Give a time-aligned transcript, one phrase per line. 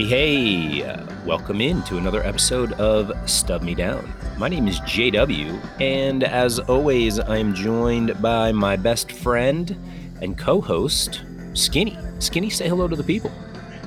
[0.00, 4.10] Hey, hey, uh, welcome in to another episode of Stub Me Down.
[4.38, 9.76] My name is JW, and as always, I am joined by my best friend
[10.22, 11.20] and co host,
[11.52, 11.98] Skinny.
[12.18, 13.30] Skinny, say hello to the people.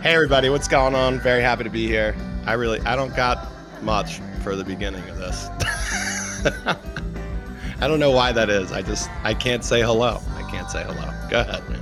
[0.03, 1.19] Hey, everybody, what's going on?
[1.19, 2.15] Very happy to be here.
[2.45, 3.47] I really, I don't got
[3.81, 5.47] much for the beginning of this.
[7.81, 8.71] I don't know why that is.
[8.71, 10.21] I just, I can't say hello.
[10.35, 11.11] I can't say hello.
[11.31, 11.81] Go ahead, man.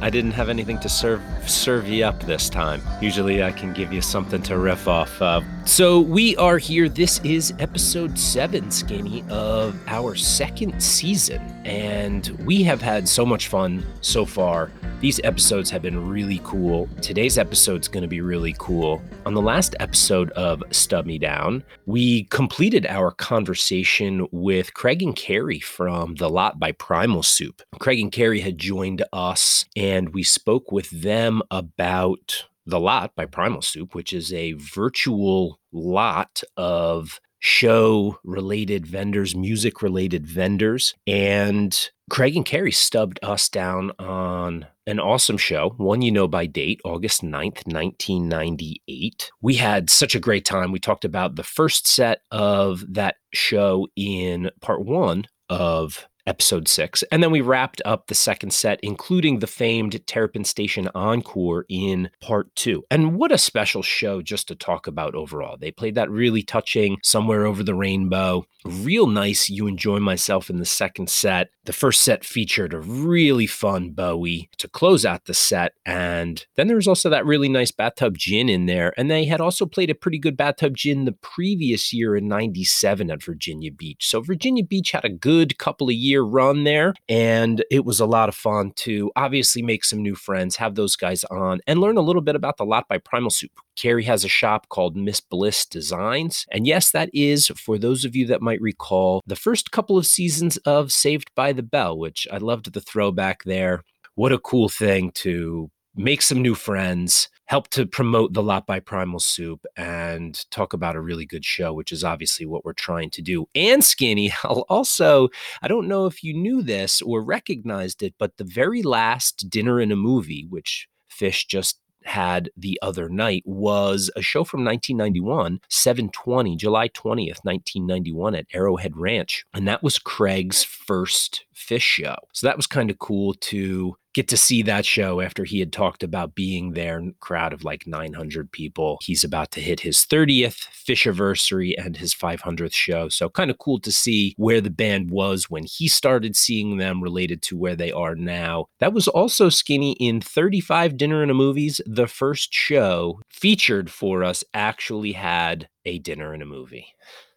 [0.00, 2.82] I didn't have anything to serve serve you up this time.
[3.00, 5.44] Usually I can give you something to riff off of.
[5.64, 6.88] So we are here.
[6.88, 11.40] This is episode seven, Skinny, of our second season.
[11.64, 14.70] And we have had so much fun so far.
[15.00, 16.88] These episodes have been really cool.
[17.02, 19.02] Today's episode is going to be really cool.
[19.26, 25.14] On the last episode of Stub Me Down, we completed our conversation with Craig and
[25.14, 27.60] Carrie from The Lot by Primal Soup.
[27.78, 33.26] Craig and Carrie had joined us, and we spoke with them about The Lot by
[33.26, 40.94] Primal Soup, which is a virtual lot of show related vendors, music related vendors.
[41.06, 46.46] And Craig and Carrie stubbed us down on an awesome show, one you know by
[46.46, 49.30] date, August 9th, 1998.
[49.40, 50.72] We had such a great time.
[50.72, 57.02] We talked about the first set of that show in part one of episode six.
[57.10, 62.10] And then we wrapped up the second set, including the famed Terrapin Station Encore in
[62.20, 62.84] part two.
[62.90, 65.56] And what a special show just to talk about overall.
[65.56, 68.46] They played that really touching Somewhere Over the Rainbow.
[68.64, 69.48] Real nice.
[69.48, 71.50] You enjoy myself in the second set.
[71.64, 75.72] The first set featured a really fun Bowie to close out the set.
[75.84, 78.92] And then there was also that really nice bathtub gin in there.
[78.96, 83.10] And they had also played a pretty good bathtub gin the previous year in 97
[83.10, 84.08] at Virginia Beach.
[84.08, 86.94] So Virginia Beach had a good couple of years year run there.
[87.08, 90.96] And it was a lot of fun to obviously make some new friends, have those
[90.96, 93.50] guys on, and learn a little bit about the lot by Primal Soup.
[93.76, 96.46] Carrie has a shop called Miss Bliss Designs.
[96.50, 100.06] And yes, that is, for those of you that might recall, the first couple of
[100.06, 103.82] seasons of Saved by the Bell, which I loved the throwback there.
[104.14, 108.80] What a cool thing to make some new friends, help to promote the lot by
[108.80, 113.10] Primal Soup, and talk about a really good show, which is obviously what we're trying
[113.10, 113.48] to do.
[113.54, 115.28] And Skinny, I'll also,
[115.62, 119.80] I don't know if you knew this or recognized it, but the very last dinner
[119.80, 125.60] in a movie, which Phish just had the other night was a show from 1991,
[125.68, 129.44] 720, July 20th, 1991 at Arrowhead Ranch.
[129.52, 132.16] And that was Craig's first Phish show.
[132.32, 135.70] So that was kind of cool to get to see that show after he had
[135.70, 138.98] talked about being there crowd of like 900 people.
[139.02, 143.10] He's about to hit his 30th fishiversary and his 500th show.
[143.10, 147.02] So kind of cool to see where the band was when he started seeing them
[147.02, 148.64] related to where they are now.
[148.78, 151.82] That was also skinny in 35 dinner and a movies.
[151.84, 156.86] The first show featured for us actually had a dinner and a movie.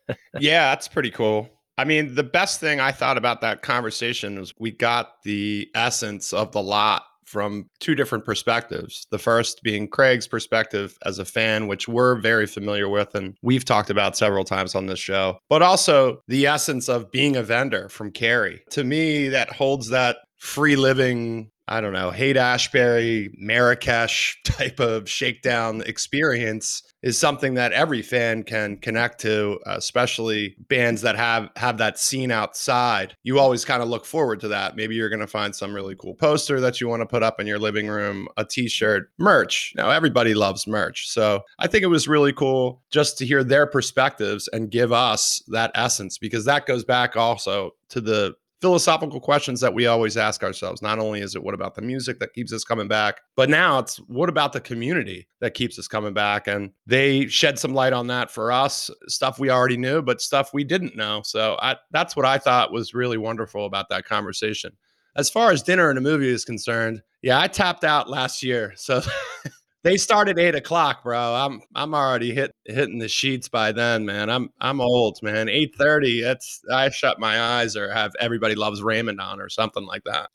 [0.40, 1.48] Yeah that's pretty cool
[1.80, 6.34] I mean, the best thing I thought about that conversation was we got the essence
[6.34, 9.08] of the lot from two different perspectives.
[9.12, 13.64] The first being Craig's perspective as a fan, which we're very familiar with and we've
[13.64, 17.88] talked about several times on this show, but also the essence of being a vendor
[17.88, 18.62] from Carrie.
[18.72, 25.08] To me, that holds that free living I don't know, Haight Ashbury, Marrakesh type of
[25.08, 31.78] shakedown experience is something that every fan can connect to, especially bands that have have
[31.78, 33.16] that scene outside.
[33.24, 34.76] You always kind of look forward to that.
[34.76, 37.40] Maybe you're going to find some really cool poster that you want to put up
[37.40, 39.72] in your living room, a t-shirt, merch.
[39.76, 41.08] Now everybody loves merch.
[41.08, 45.44] So, I think it was really cool just to hear their perspectives and give us
[45.50, 50.44] that essence because that goes back also to the philosophical questions that we always ask
[50.44, 50.82] ourselves.
[50.82, 53.80] Not only is it what about the music that keeps us coming back, but now
[53.80, 56.48] it's what about the community that keeps us coming back?
[56.48, 60.54] And they shed some light on that for us, stuff we already knew, but stuff
[60.54, 61.22] we didn't know.
[61.24, 64.74] So I, that's what I thought was really wonderful about that conversation.
[65.16, 68.74] As far as dinner and a movie is concerned, yeah, I tapped out last year.
[68.76, 69.02] So
[69.84, 71.18] they start at eight o'clock, bro.
[71.18, 74.30] I'm I'm already hit hitting the sheets by then, man.
[74.30, 75.48] I'm I'm old, man.
[75.50, 76.22] Eight thirty.
[76.22, 80.30] That's I shut my eyes or have everybody loves Raymond on or something like that.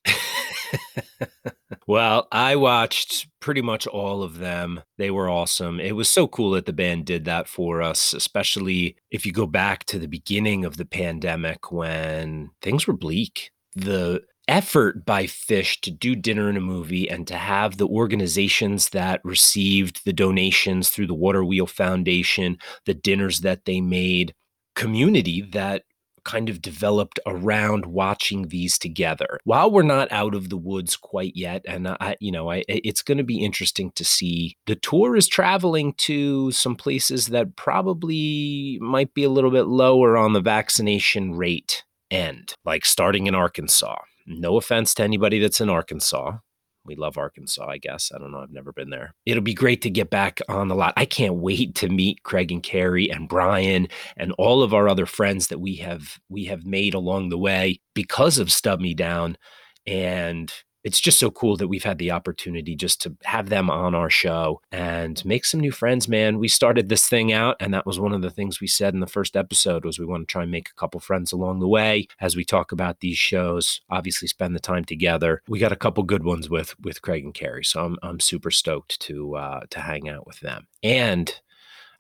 [1.87, 4.81] well, I watched pretty much all of them.
[4.97, 5.79] They were awesome.
[5.79, 9.47] It was so cool that the band did that for us, especially if you go
[9.47, 13.51] back to the beginning of the pandemic when things were bleak.
[13.77, 18.91] The effort by Phish to do dinner in a movie and to have the organizations
[18.91, 24.35] that received the donations through the Water Wheel Foundation, the dinners that they made,
[24.75, 25.85] community that
[26.25, 29.39] kind of developed around watching these together.
[29.45, 33.03] While we're not out of the woods quite yet, and I, you know, I, it's
[33.03, 34.57] going to be interesting to see.
[34.67, 40.17] The tour is traveling to some places that probably might be a little bit lower
[40.17, 44.01] on the vaccination rate end, like starting in Arkansas.
[44.27, 46.39] No offense to anybody that's in Arkansas.
[46.87, 48.13] We love Arkansas, I guess.
[48.15, 48.41] I don't know.
[48.41, 49.15] I've never been there.
[49.25, 50.93] It'll be great to get back on the lot.
[50.97, 53.89] I can't wait to meet Craig and Carrie and Brian
[54.19, 57.81] and all of our other friends that we have we have made along the way
[57.95, 59.39] because of Stub Me Down.
[59.87, 60.53] And
[60.85, 64.11] it's just so cool that we've had the opportunity just to have them on our
[64.11, 67.99] show and make some new friends man we started this thing out and that was
[67.99, 70.43] one of the things we said in the first episode was we want to try
[70.43, 74.29] and make a couple friends along the way as we talk about these shows obviously
[74.29, 77.65] spend the time together we got a couple good ones with with craig and carrie
[77.65, 81.41] so i'm, I'm super stoked to uh to hang out with them and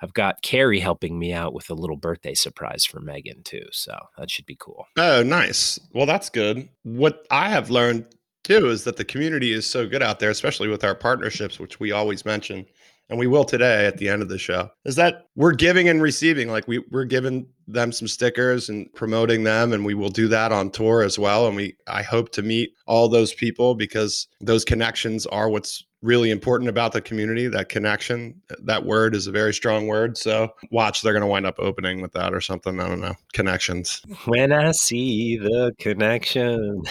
[0.00, 3.64] I've got Carrie helping me out with a little birthday surprise for Megan too.
[3.72, 4.86] So that should be cool.
[4.98, 5.81] Oh, nice.
[5.94, 6.69] Well, that's good.
[6.82, 8.04] What I have learned
[8.44, 11.81] too is that the community is so good out there, especially with our partnerships, which
[11.81, 12.64] we always mention,
[13.08, 16.00] and we will today at the end of the show, is that we're giving and
[16.02, 16.49] receiving.
[16.50, 20.52] Like we we're giving them some stickers and promoting them, and we will do that
[20.52, 21.46] on tour as well.
[21.46, 26.31] And we I hope to meet all those people because those connections are what's really
[26.31, 31.01] important about the community that connection that word is a very strong word so watch
[31.01, 34.53] they're going to wind up opening with that or something i don't know connections when
[34.53, 36.83] i see the connection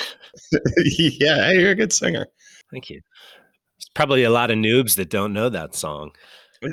[0.86, 2.26] yeah hey, you're a good singer
[2.72, 3.00] thank you
[3.78, 6.12] there's probably a lot of noobs that don't know that song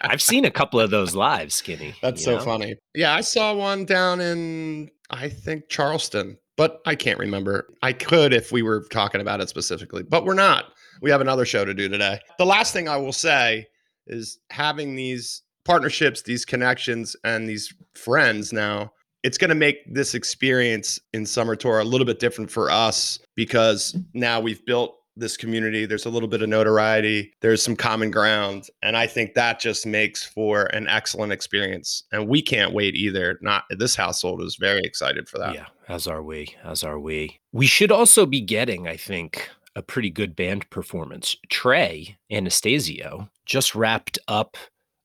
[0.00, 1.94] I've seen a couple of those live, Skinny.
[2.02, 2.44] That's so know?
[2.44, 2.74] funny.
[2.96, 7.66] Yeah, I saw one down in I think Charleston but I can't remember.
[7.82, 10.66] I could if we were talking about it specifically, but we're not.
[11.00, 12.20] We have another show to do today.
[12.38, 13.66] The last thing I will say
[14.06, 18.92] is having these partnerships, these connections, and these friends now.
[19.22, 23.20] It's going to make this experience in Summer Tour a little bit different for us
[23.36, 25.86] because now we've built this community.
[25.86, 27.32] There's a little bit of notoriety.
[27.40, 28.68] There's some common ground.
[28.82, 32.04] And I think that just makes for an excellent experience.
[32.12, 33.38] And we can't wait either.
[33.42, 35.54] Not this household is very excited for that.
[35.54, 36.54] Yeah, as are we.
[36.64, 37.40] As are we.
[37.52, 41.36] We should also be getting, I think, a pretty good band performance.
[41.48, 44.56] Trey Anastasio just wrapped up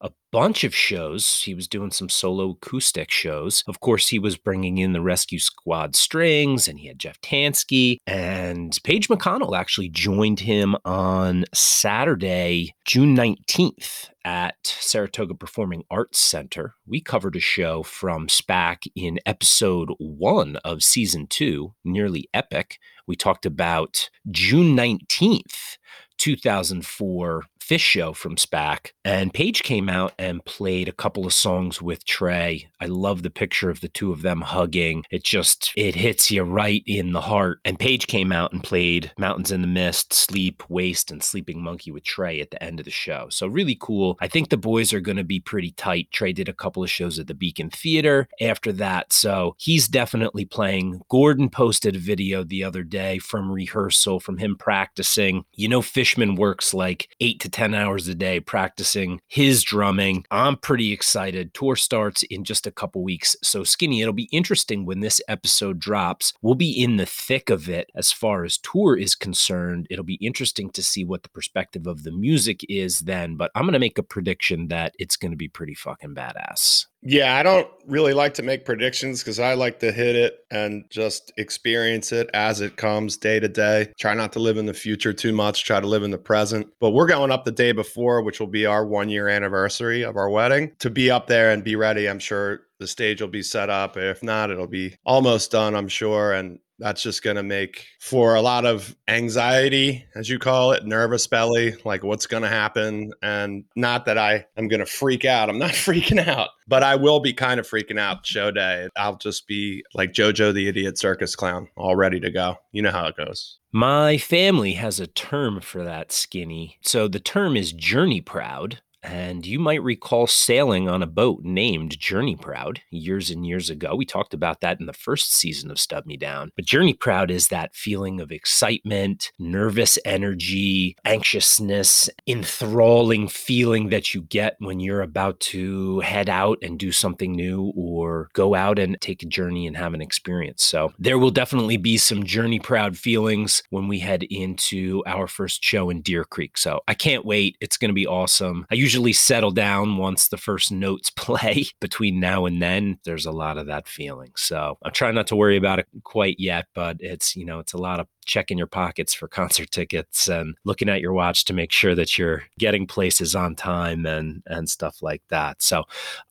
[0.02, 1.42] a bunch of shows.
[1.44, 3.64] He was doing some solo acoustic shows.
[3.68, 7.98] Of course, he was bringing in the Rescue Squad strings and he had Jeff Tanski.
[8.06, 16.76] And Page McConnell actually joined him on Saturday, June 19th at Saratoga Performing Arts Center.
[16.86, 22.78] We covered a show from SPAC in episode one of season two, Nearly Epic.
[23.08, 25.78] We talked about June 19th
[26.18, 31.81] 2004 Phish show from SPAC, and Page came out and played a couple of songs
[31.81, 32.69] with Trey.
[32.80, 35.04] I love the picture of the two of them hugging.
[35.12, 37.60] It just it hits you right in the heart.
[37.66, 41.92] And Page came out and played Mountains in the Mist, Sleep, Waste, and Sleeping Monkey
[41.92, 43.28] with Trey at the end of the show.
[43.30, 44.18] So really cool.
[44.22, 46.08] I think the boys are going to be pretty tight.
[46.13, 50.46] Trey did a couple of shows at the Beacon Theater after that, so he's definitely
[50.46, 51.02] playing.
[51.10, 55.44] Gordon posted a video the other day from rehearsal from him practicing.
[55.54, 60.24] You know, Fishman works like eight to 10 hours a day practicing his drumming.
[60.30, 61.56] I'm pretty excited.
[61.56, 63.36] Tour starts in just a couple weeks.
[63.42, 66.34] So, Skinny, it'll be interesting when this episode drops.
[66.43, 69.88] We'll be in the thick of it as far as tour is concerned.
[69.89, 73.38] It'll be interesting to see what the perspective of the music is then.
[73.38, 76.86] But I'm going to make a prediction that it's going to be pretty fucking badass.
[77.01, 80.84] Yeah, I don't really like to make predictions because I like to hit it and
[80.89, 83.94] just experience it as it comes day to day.
[84.00, 86.68] Try not to live in the future too much, try to live in the present.
[86.80, 90.18] But we're going up the day before, which will be our one year anniversary of
[90.18, 92.10] our wedding, to be up there and be ready.
[92.10, 93.96] I'm sure the stage will be set up.
[93.96, 96.34] If not, it'll be almost done, I'm sure.
[96.34, 100.86] And that's just going to make for a lot of anxiety as you call it
[100.86, 103.12] nervous belly like what's going to happen?
[103.22, 106.96] And not that i am going to freak out i'm not freaking out but i
[106.96, 108.89] will be kind of freaking out show day.
[108.98, 112.57] I'll just be like jojo the idiot circus clown all ready to go.
[112.72, 113.57] You know how it goes.
[113.72, 116.77] My family has a term for that skinny.
[116.81, 122.00] So the term is journey proud and you might recall sailing on a boat named
[122.00, 123.96] Journey Proud years and years ago.
[123.96, 126.51] We talked about that in the first season of Stub Me Down.
[126.56, 134.22] But Journey Proud is that feeling of excitement, nervous energy, anxiousness, enthralling feeling that you
[134.24, 139.00] get when you're about to head out and do something new or go out and
[139.01, 140.63] take a journey and have an experience.
[140.63, 145.63] So there will definitely be some Journey Proud feelings when we head into our first
[145.63, 146.58] show in Deer Creek.
[146.58, 147.58] So I can't wait.
[147.62, 148.66] It's going to be awesome.
[148.72, 151.65] I usually settle down once the first notes play.
[151.82, 154.32] Between now and then, there's a lot of that feeling.
[154.38, 157.74] So I'm trying not to worry about it quite yet, but it's, you know, it's
[157.74, 161.53] a lot of checking your pockets for concert tickets and looking at your watch to
[161.53, 165.62] make sure that you're getting places on time and and stuff like that.
[165.62, 165.84] So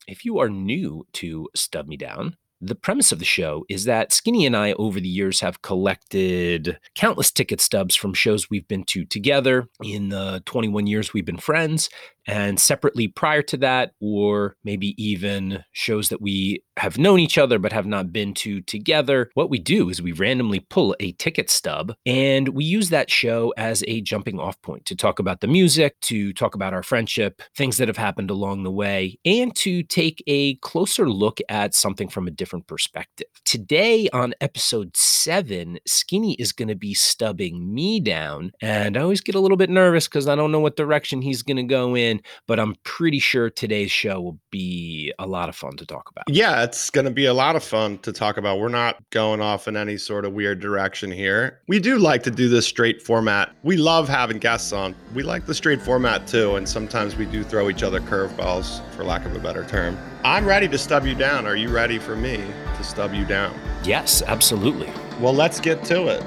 [0.08, 4.12] if you are new to Stub Me Down, the premise of the show is that
[4.12, 8.84] Skinny and I, over the years, have collected countless ticket stubs from shows we've been
[8.84, 11.90] to together in the 21 years we've been friends
[12.26, 17.58] and separately prior to that, or maybe even shows that we have known each other
[17.58, 19.30] but have not been to together.
[19.34, 23.54] What we do is we randomly pull a ticket stub and we use that show
[23.56, 27.40] as a jumping off point to talk about the music, to talk about our friendship,
[27.56, 32.08] things that have happened along the way, and to take a closer look at something
[32.08, 33.28] from a different perspective.
[33.44, 38.52] Today on episode seven, Skinny is going to be stubbing me down.
[38.60, 41.42] And I always get a little bit nervous because I don't know what direction he's
[41.42, 42.15] going to go in
[42.46, 46.24] but I'm pretty sure today's show will be a lot of fun to talk about.
[46.28, 48.58] Yeah, it's going to be a lot of fun to talk about.
[48.58, 51.60] We're not going off in any sort of weird direction here.
[51.68, 53.54] We do like to do this straight format.
[53.62, 54.94] We love having guests on.
[55.14, 59.04] We like the straight format too, and sometimes we do throw each other curveballs, for
[59.04, 59.98] lack of a better term.
[60.24, 61.46] I'm ready to stub you down.
[61.46, 63.58] Are you ready for me to stub you down?
[63.84, 64.90] Yes, absolutely.
[65.20, 66.22] Well, let's get to it.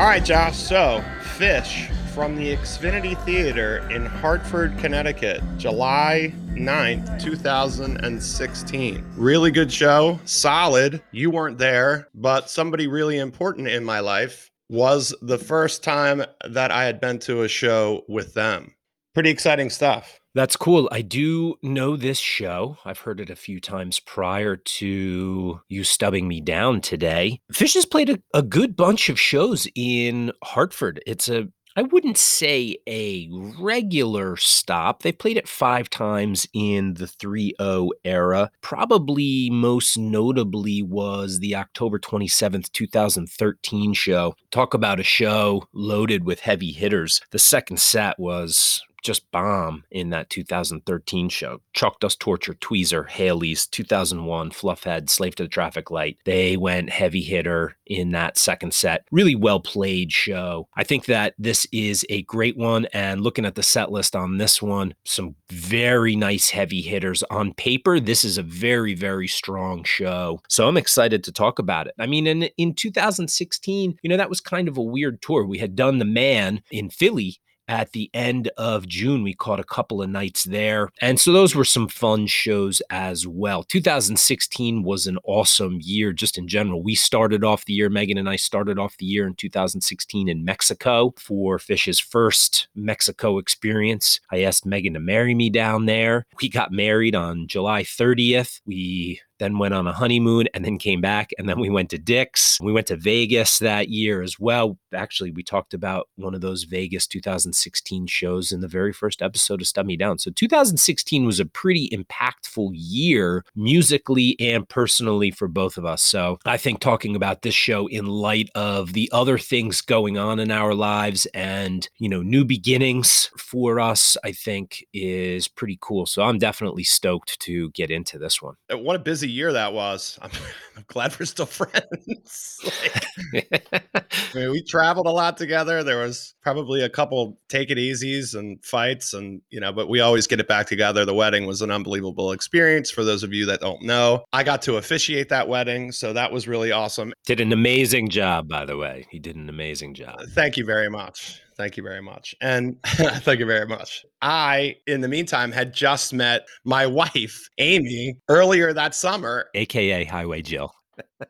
[0.00, 0.56] All right, Josh.
[0.56, 1.04] So,
[1.36, 9.04] Phish from the Xfinity Theater in Hartford, Connecticut, July 9th, 2016.
[9.14, 10.18] Really good show.
[10.24, 11.02] Solid.
[11.12, 16.70] You weren't there, but somebody really important in my life was the first time that
[16.70, 18.74] I had been to a show with them.
[19.12, 20.19] Pretty exciting stuff.
[20.34, 20.88] That's cool.
[20.92, 22.76] I do know this show.
[22.84, 27.40] I've heard it a few times prior to you stubbing me down today.
[27.52, 31.02] Phish has played a, a good bunch of shows in Hartford.
[31.06, 35.02] It's a I wouldn't say a regular stop.
[35.02, 38.50] They played it five times in the 3 0 era.
[38.60, 44.34] Probably most notably was the October 27th, 2013 show.
[44.50, 47.20] Talk about a show loaded with heavy hitters.
[47.30, 51.60] The second set was just bomb in that 2013 show.
[51.72, 56.18] Chalk Dust Torture, Tweezer, Halley's, 2001, Fluffhead, Slave to the Traffic Light.
[56.24, 59.04] They went heavy hitter in that second set.
[59.10, 60.68] Really well played show.
[60.76, 62.86] I think that this is a great one.
[62.92, 67.22] And looking at the set list on this one, some very nice heavy hitters.
[67.24, 70.40] On paper, this is a very, very strong show.
[70.48, 71.94] So I'm excited to talk about it.
[71.98, 75.44] I mean, in, in 2016, you know, that was kind of a weird tour.
[75.44, 77.40] We had done The Mann in Philly
[77.70, 79.22] at the end of June.
[79.22, 80.90] We caught a couple of nights there.
[81.00, 83.62] And so those were some fun shows as well.
[83.62, 86.82] 2016 was an awesome year just in general.
[86.82, 90.44] We started off the year, Megan and I started off the year in 2016 in
[90.44, 94.18] Mexico for Phish's first Mexico experience.
[94.32, 96.26] I asked Megan to marry me down there.
[96.42, 98.60] We got married on July 30th.
[98.66, 101.30] We then went on a honeymoon and then came back.
[101.38, 102.58] And then we went to Dick's.
[102.60, 104.78] We went to Vegas that year as well.
[104.94, 109.60] Actually, we talked about one of those Vegas 2016 shows in the very first episode
[109.60, 110.18] of Stub Me Down.
[110.18, 116.02] So 2016 was a pretty impactful year musically and personally for both of us.
[116.02, 120.38] So I think talking about this show in light of the other things going on
[120.38, 126.04] in our lives and, you know, new beginnings for us, I think is pretty cool.
[126.04, 128.56] So I'm definitely stoked to get into this one.
[128.72, 130.18] Uh, what a busy year that was.
[130.20, 130.30] I'm,
[130.76, 132.60] I'm glad we're still friends.
[133.32, 135.82] like, I mean, we traveled a lot together.
[135.82, 140.00] There was probably a couple take it easies and fights, and you know, but we
[140.00, 141.04] always get it back together.
[141.04, 142.90] The wedding was an unbelievable experience.
[142.90, 146.32] For those of you that don't know, I got to officiate that wedding, so that
[146.32, 147.12] was really awesome.
[147.26, 149.06] Did an amazing job, by the way.
[149.10, 150.20] He did an amazing job.
[150.30, 151.40] Thank you very much.
[151.60, 152.34] Thank you very much.
[152.40, 154.06] And thank you very much.
[154.22, 160.40] I, in the meantime, had just met my wife, Amy, earlier that summer, AKA Highway
[160.40, 160.74] Jill.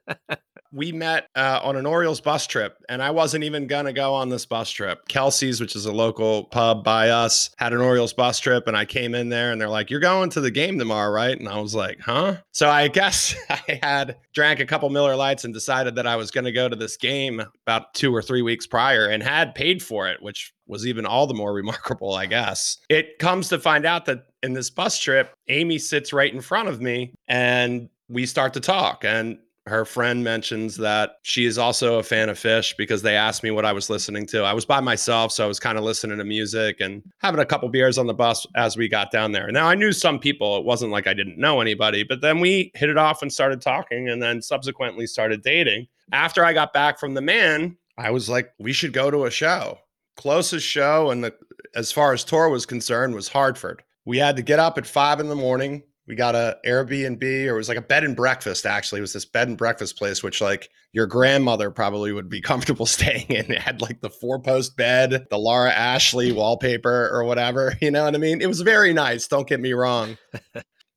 [0.72, 4.28] we met uh, on an Orioles bus trip, and I wasn't even gonna go on
[4.28, 5.06] this bus trip.
[5.08, 8.84] Kelsey's, which is a local pub by us, had an Orioles bus trip, and I
[8.84, 11.60] came in there, and they're like, "You're going to the game tomorrow, right?" And I
[11.60, 15.96] was like, "Huh?" So I guess I had drank a couple Miller Lights and decided
[15.96, 19.22] that I was gonna go to this game about two or three weeks prior, and
[19.22, 22.78] had paid for it, which was even all the more remarkable, I guess.
[22.88, 26.68] It comes to find out that in this bus trip, Amy sits right in front
[26.68, 29.38] of me, and we start to talk, and
[29.70, 33.50] her friend mentions that she is also a fan of Phish because they asked me
[33.50, 34.42] what I was listening to.
[34.42, 37.46] I was by myself, so I was kind of listening to music and having a
[37.46, 39.50] couple beers on the bus as we got down there.
[39.52, 40.58] Now I knew some people.
[40.58, 43.60] It wasn't like I didn't know anybody, but then we hit it off and started
[43.60, 45.86] talking and then subsequently started dating.
[46.12, 49.30] After I got back from the Mann, I was like, we should go to a
[49.30, 49.78] show.
[50.16, 51.30] Closest show and
[51.74, 53.82] as far as tour was concerned was Hartford.
[54.04, 55.84] We had to get up at five in the morning.
[56.10, 58.98] We got a Airbnb or it was like a bed and breakfast actually.
[58.98, 62.84] It was this bed and breakfast place, which like your grandmother probably would be comfortable
[62.84, 63.48] staying in.
[63.52, 67.74] It had like the four post bed, the Laura Ashley wallpaper or whatever.
[67.80, 68.42] You know what I mean?
[68.42, 69.26] It was very nice.
[69.28, 70.18] Don't get me wrong.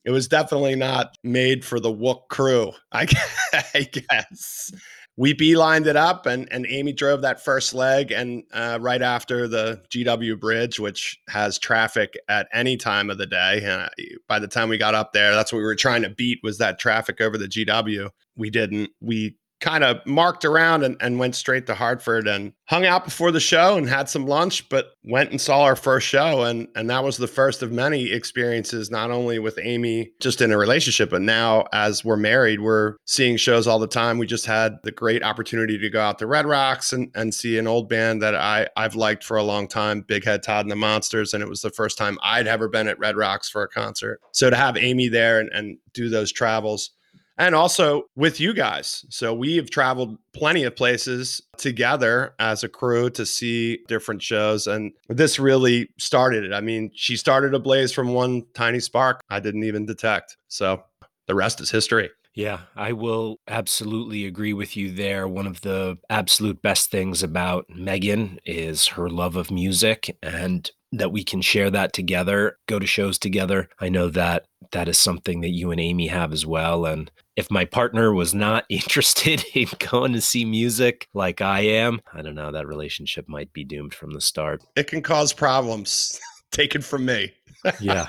[0.04, 4.72] it was definitely not made for the Wook crew, I guess
[5.16, 9.48] we beelined it up and, and Amy drove that first leg and uh, right after
[9.48, 13.62] the GW bridge, which has traffic at any time of the day.
[13.64, 13.90] And uh,
[14.28, 16.58] by the time we got up there, that's what we were trying to beat was
[16.58, 18.10] that traffic over the GW.
[18.36, 18.90] We didn't.
[19.02, 23.32] We kind of marked around and, and went straight to Hartford and hung out before
[23.32, 26.44] the show and had some lunch, but went and saw our first show.
[26.44, 30.52] And, and that was the first of many experiences, not only with Amy just in
[30.52, 34.18] a relationship, but now as we're married, we're seeing shows all the time.
[34.18, 37.58] We just had the great opportunity to go out to Red Rocks and, and see
[37.58, 40.72] an old band that I, I've liked for a long time, Big Head Todd and
[40.72, 41.34] the Monsters.
[41.34, 44.20] And it was the first time I'd ever been at Red Rocks for a concert.
[44.34, 46.92] So to have Amy there and, and do those travels
[47.38, 49.06] and also with you guys.
[49.10, 54.68] So we have traveled plenty of places together as a crew to see different shows.
[54.68, 56.54] And this really started it.
[56.54, 60.38] I mean, she started a blaze from one tiny spark I didn't even detect.
[60.48, 60.84] So
[61.28, 62.10] the rest is history.
[62.36, 65.28] Yeah, I will absolutely agree with you there.
[65.28, 71.12] One of the absolute best things about Megan is her love of music and that
[71.12, 73.70] we can share that together, go to shows together.
[73.80, 76.86] I know that that is something that you and Amy have as well.
[76.86, 82.02] And if my partner was not interested in going to see music like I am,
[82.14, 84.64] I don't know, that relationship might be doomed from the start.
[84.76, 86.20] It can cause problems.
[86.52, 87.34] Take it from me.
[87.80, 88.06] yeah.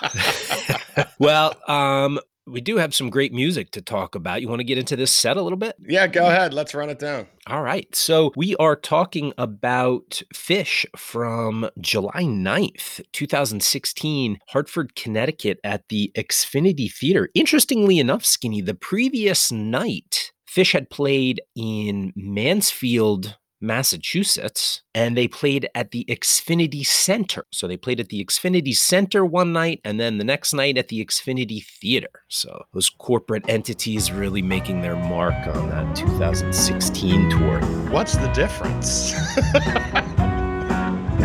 [1.19, 4.41] well, um, we do have some great music to talk about.
[4.43, 5.77] You want to get into this set a little bit?
[5.87, 6.53] Yeah, go ahead.
[6.53, 7.27] Let's run it down.
[7.47, 7.95] All right.
[7.95, 16.93] So we are talking about Phish from July 9th, 2016, Hartford, Connecticut at the Xfinity
[16.93, 17.31] Theater.
[17.35, 25.69] Interestingly enough, Skinny, the previous night, Phish had played in Mansfield, Massachusetts, and they played
[25.75, 27.47] at the Xfinity Center.
[27.51, 30.89] So they played at the Xfinity Center one night, and then the next night at
[30.89, 32.11] the Xfinity Theater.
[32.29, 37.61] So those corporate entities really making their mark on that 2016 tour.
[37.91, 39.15] What's the difference?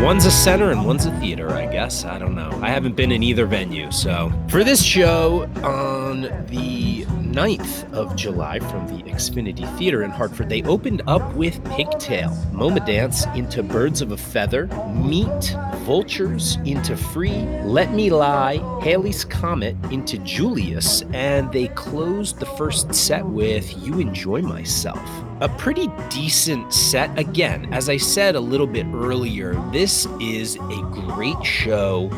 [0.02, 2.06] One's a center and one's a theater, I guess.
[2.06, 2.58] I don't know.
[2.62, 3.92] I haven't been in either venue.
[3.92, 10.50] So, for this show on the 9th of July from the Xfinity Theater in Hartford,
[10.50, 16.98] they opened up with Pigtail, Moma Dance into Birds of a Feather, Meat, Vultures into
[16.98, 23.78] Free, Let Me Lie, Halley's Comet into Julius, and they closed the first set with
[23.86, 25.00] You Enjoy Myself
[25.42, 27.18] a pretty decent set.
[27.18, 32.10] Again, as I said a little bit earlier, this is a great show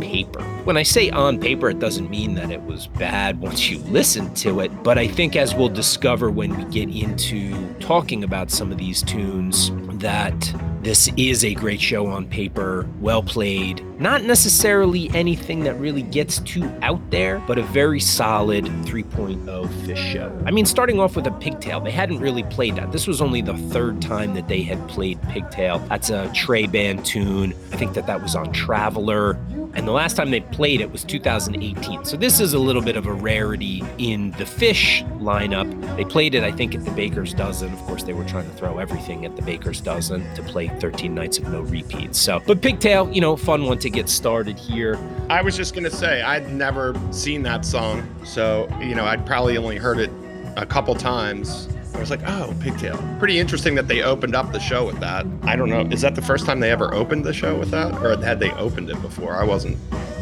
[0.00, 0.42] paper.
[0.64, 4.32] When I say on paper, it doesn't mean that it was bad once you listen
[4.36, 8.72] to it, but I think as we'll discover when we get into talking about some
[8.72, 13.84] of these tunes, that this is a great show on paper, well played.
[13.98, 20.12] Not necessarily anything that really gets too out there, but a very solid 3.0 Phish
[20.12, 20.36] show.
[20.44, 22.90] I mean, starting off with a pigtail, they hadn't really played that.
[22.90, 25.78] This was only the third time that they had played pigtail.
[25.88, 27.54] That's a Trey band tune.
[27.72, 29.38] I think that that was on Traveler.
[29.74, 32.04] And the last time they played it was 2018.
[32.04, 35.96] So this is a little bit of a rarity in the Phish lineup.
[35.96, 37.72] They played it, I think, at the Baker's Dozen.
[37.72, 41.12] Of course, they were trying to throw everything at the Baker's Dozen to play 13
[41.12, 42.20] nights of no repeats.
[42.20, 44.98] So, but Pigtail, you know, fun one to get started here.
[45.30, 48.08] I was just going to say, I'd never seen that song.
[48.24, 50.10] So, you know, I'd probably only heard it
[50.56, 52.98] a couple times I was like, oh, Pigtail.
[53.20, 55.24] Pretty interesting that they opened up the show with that.
[55.42, 55.82] I don't know.
[55.92, 57.94] Is that the first time they ever opened the show with that?
[58.02, 59.36] Or had they opened it before?
[59.36, 59.78] I wasn't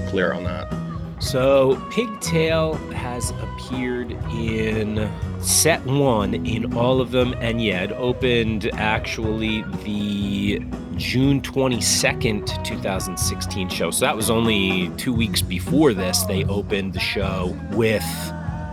[0.08, 0.70] clear on that.
[1.22, 5.08] So, Pigtail has appeared in
[5.40, 10.58] set one in all of them, and yeah, opened actually the
[10.96, 13.92] June 22nd, 2016 show.
[13.92, 16.24] So, that was only two weeks before this.
[16.24, 18.04] They opened the show with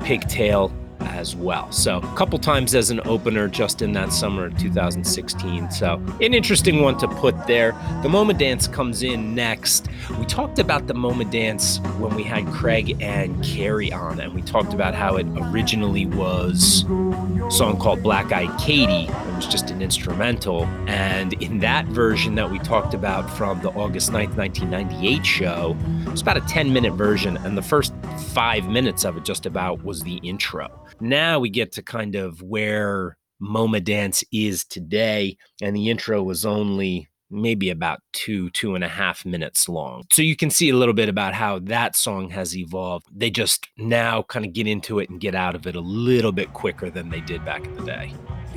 [0.03, 0.73] Pigtail
[1.10, 1.72] as well.
[1.72, 5.72] So a couple times as an opener just in that summer of 2016.
[5.72, 7.72] So an interesting one to put there.
[8.04, 9.88] The Moma Dance comes in next.
[10.19, 14.41] We talked about the Moma Dance when we had Craig and Carrie on, and we
[14.41, 19.12] talked about how it originally was a song called Black Eyed Katie.
[19.12, 20.65] It was just an instrumental.
[20.88, 26.22] And in that version that we talked about from the August 9th, 1998 show, it's
[26.22, 27.38] about a 10 minute version.
[27.38, 27.93] And the first
[28.29, 30.67] five minutes of it just about was the intro.
[30.99, 35.37] Now we get to kind of where Moma Dance is today.
[35.61, 40.03] And the intro was only maybe about two, two and a half minutes long.
[40.11, 43.05] So you can see a little bit about how that song has evolved.
[43.13, 46.31] They just now kind of get into it and get out of it a little
[46.31, 48.13] bit quicker than they did back in the day.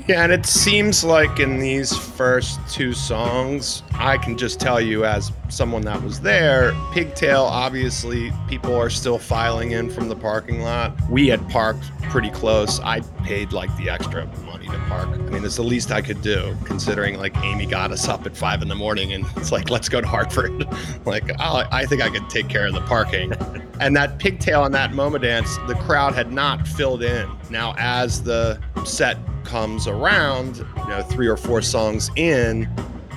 [0.08, 5.04] Yeah, and it seems like in these first two songs, I can just tell you
[5.04, 10.62] as someone that was there, Pigtail, obviously, people are still filing in from the parking
[10.62, 10.92] lot.
[11.08, 12.80] We had parked pretty close.
[12.80, 15.08] I paid like the extra money to park.
[15.08, 18.36] I mean, it's the least I could do, considering like Amy got us up at
[18.36, 20.66] five in the morning and it's like, let's go to Hartford.
[21.06, 23.32] like, oh, I think I could take care of the parking.
[23.80, 27.30] and that pigtail on that Moma dance, the crowd had not filled in.
[27.50, 32.68] Now, as the set comes around, you know, three or four songs in,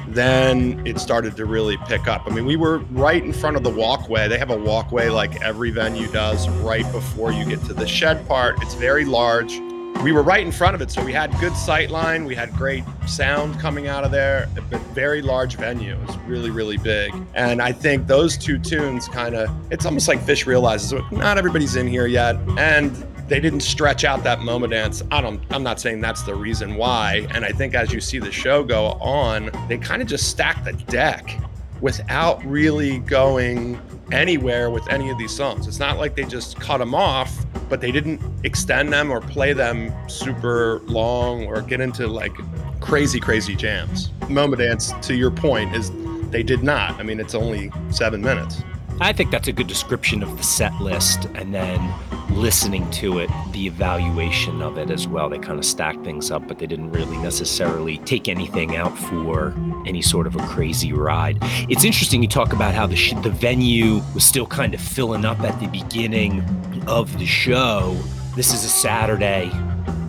[0.08, 2.24] then it started to really pick up.
[2.26, 4.28] I mean, we were right in front of the walkway.
[4.28, 8.28] They have a walkway like every venue does right before you get to the shed
[8.28, 8.62] part.
[8.62, 9.60] It's very large.
[10.04, 12.26] We were right in front of it, so we had good sight line.
[12.26, 14.48] We had great sound coming out of there.
[14.72, 15.94] A very large venue.
[15.94, 17.14] It was really, really big.
[17.34, 21.76] And I think those two tunes kind of, it's almost like Phish realizes not everybody's
[21.76, 22.36] in here yet.
[22.58, 22.96] And
[23.28, 25.02] they didn't stretch out that Moma dance.
[25.12, 27.28] I don't I'm not saying that's the reason why.
[27.32, 30.64] And I think as you see the show go on, they kind of just stack
[30.64, 31.40] the deck
[31.82, 33.80] without really going
[34.12, 35.68] anywhere with any of these songs.
[35.68, 39.54] It's not like they just cut them off, but they didn't extend them or play
[39.54, 42.34] them super long or get into like
[42.80, 44.10] crazy, crazy jams.
[44.22, 45.92] Moma Dance, to your point, is
[46.30, 47.00] they did not.
[47.00, 48.62] I mean, it's only seven minutes.
[49.02, 51.26] I think that's a good description of the set list.
[51.36, 51.94] And then
[52.30, 55.30] listening to it, the evaluation of it as well.
[55.30, 59.54] They kind of stacked things up, but they didn't really necessarily take anything out for
[59.86, 61.38] any sort of a crazy ride.
[61.70, 65.26] It's interesting you talk about how the sh- the venue was still kind of filling
[65.26, 66.44] up at the beginning
[66.88, 67.98] of the show.
[68.36, 69.52] This is a Saturday.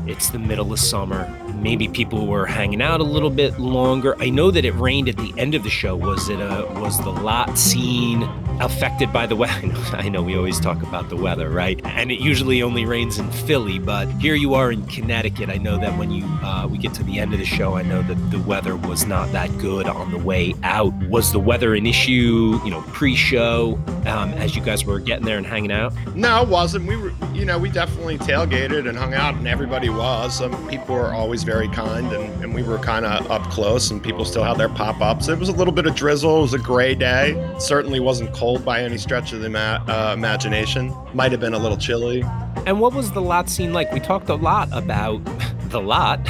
[0.07, 1.25] It's the middle of summer
[1.57, 4.16] maybe people were hanging out a little bit longer.
[4.21, 5.97] I know that it rained at the end of the show.
[5.97, 8.23] Was it a was the lot scene
[8.61, 9.73] affected by the weather?
[9.92, 11.81] I know we always talk about the weather, right?
[11.85, 15.51] And it usually only rains in Philly, but here you are in Connecticut.
[15.51, 17.83] I know that when you uh, we get to the end of the show, I
[17.83, 20.92] know that the weather was not that good on the way out.
[21.09, 22.61] Was the weather an issue?
[22.64, 25.92] You know, pre-show um, as you guys were getting there and hanging out?
[26.14, 26.87] No, it wasn't.
[26.87, 30.37] We were, you know, we definitely tailgated and hung out, and everybody was.
[30.37, 34.02] Some people were always very kind, and, and we were kind of up close, and
[34.02, 35.28] people still had their pop ups.
[35.28, 36.38] It was a little bit of drizzle.
[36.38, 37.54] It was a gray day.
[37.61, 40.92] Certainly wasn't cold by any stretch of the uh, imagination.
[41.14, 42.24] Might have been a little chilly.
[42.66, 43.92] And what was the lot scene like?
[43.92, 45.20] We talked a lot about
[45.70, 46.20] the lot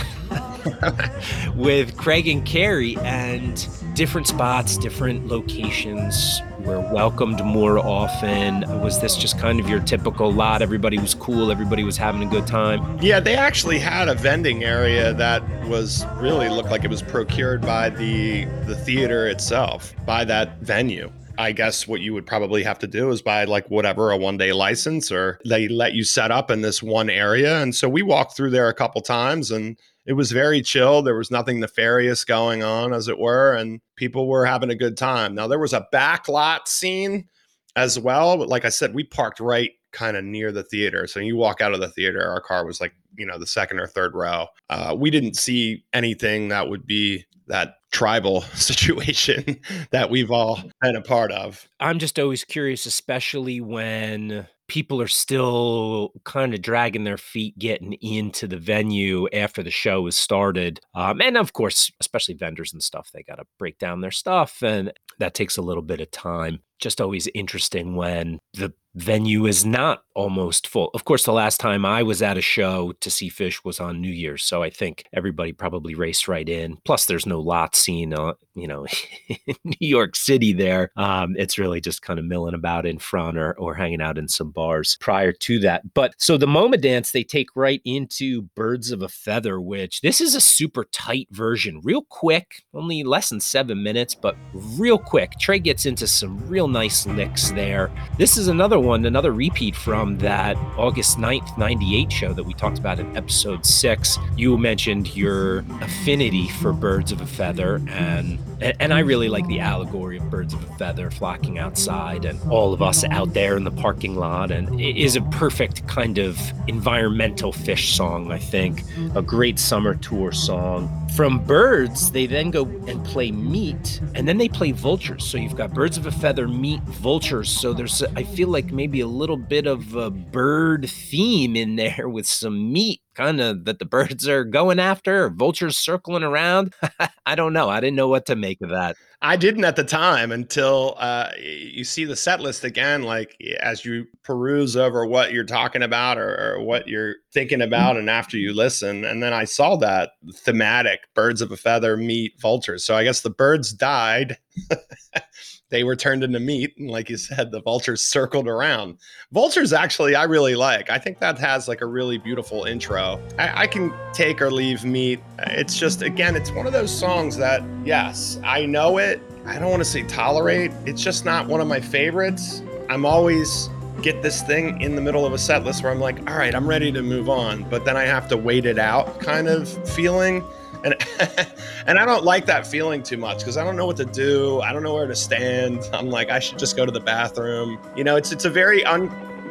[1.56, 8.60] with Craig and Carrie and different spots, different locations were welcomed more often.
[8.80, 10.62] Was this just kind of your typical lot?
[10.62, 12.98] Everybody was cool, everybody was having a good time.
[13.00, 17.62] Yeah, they actually had a vending area that was really looked like it was procured
[17.62, 21.10] by the the theater itself, by that venue.
[21.38, 24.38] I guess what you would probably have to do is buy like whatever a one
[24.38, 27.60] day license or they let you set up in this one area.
[27.62, 31.02] And so we walked through there a couple times and it was very chill.
[31.02, 34.96] There was nothing nefarious going on, as it were, and people were having a good
[34.96, 35.34] time.
[35.34, 37.28] Now, there was a backlot scene
[37.76, 38.36] as well.
[38.36, 41.06] But like I said, we parked right kind of near the theater.
[41.06, 43.78] So you walk out of the theater, our car was like, you know, the second
[43.78, 44.46] or third row.
[44.68, 50.96] Uh, we didn't see anything that would be that tribal situation that we've all been
[50.96, 51.68] a part of.
[51.80, 57.92] I'm just always curious, especially when people are still kind of dragging their feet getting
[57.94, 60.80] into the venue after the show has started.
[60.94, 64.62] Um, and of course, especially vendors and stuff, they got to break down their stuff,
[64.62, 66.60] and that takes a little bit of time.
[66.78, 70.90] Just always interesting when the venue is not almost full.
[70.94, 74.00] Of course, the last time I was at a show to see Phish was on
[74.00, 76.78] New Year's, so I think everybody probably raced right in.
[76.86, 78.86] Plus, there's no lot scene, uh, you know,
[79.64, 80.54] New York City.
[80.54, 84.18] There, um, it's really just kind of milling about in front or or hanging out
[84.18, 85.92] in some bars prior to that.
[85.94, 90.20] But so the Moma dance they take right into Birds of a Feather, which this
[90.22, 95.32] is a super tight version, real quick, only less than seven minutes, but real quick.
[95.38, 97.90] Trey gets into some real real nice licks there.
[98.18, 102.78] This is another one, another repeat from that August 9th, 98 show that we talked
[102.78, 104.18] about in episode six.
[104.36, 109.60] You mentioned your affinity for Birds of a Feather, and and I really like the
[109.60, 113.64] allegory of birds of a feather flocking outside and all of us out there in
[113.64, 114.50] the parking lot.
[114.50, 118.82] And it is a perfect kind of environmental Phish song, I think.
[119.14, 120.90] A great summer tour song.
[121.14, 125.24] From birds, they then go and play meat, and then they play vultures.
[125.24, 127.50] So you've got birds of a feather, meat, vultures.
[127.50, 132.08] So there's, I feel like maybe a little bit of a bird theme in there
[132.08, 136.74] with some meat kind of that the birds are going after, vultures circling around.
[137.26, 137.68] I don't know.
[137.68, 138.96] I didn't know what to make of that.
[139.22, 143.02] I didn't at the time until uh, you see the set list again.
[143.02, 147.96] Like as you peruse over what you're talking about or, or what you're thinking about,
[147.96, 152.38] and after you listen, and then I saw that thematic: birds of a feather meet
[152.40, 152.84] vultures.
[152.84, 154.36] So I guess the birds died.
[155.68, 158.98] they were turned into meat and like you said the vultures circled around.
[159.32, 160.90] Vultures actually i really like.
[160.90, 163.20] I think that has like a really beautiful intro.
[163.38, 165.20] I, I, can take or leave meat.
[165.38, 169.20] It's just again it's one of those songs that yes i know it.
[169.44, 170.72] I don't want to say tolerate.
[170.86, 172.62] It's just not one of my favorites.
[172.88, 173.68] I'm always
[174.02, 176.54] get this thing in the middle of a set list where i'm like all right
[176.54, 179.66] i'm ready to move on but then i have to wait it out kind of
[179.88, 180.44] feeling
[180.84, 180.94] and
[181.86, 184.60] and I don't like that feeling too much because I don't know what to do.
[184.60, 185.88] I don't know where to stand.
[185.92, 187.78] I'm like, I should just go to the bathroom.
[187.96, 189.10] You know, it's it's a very un,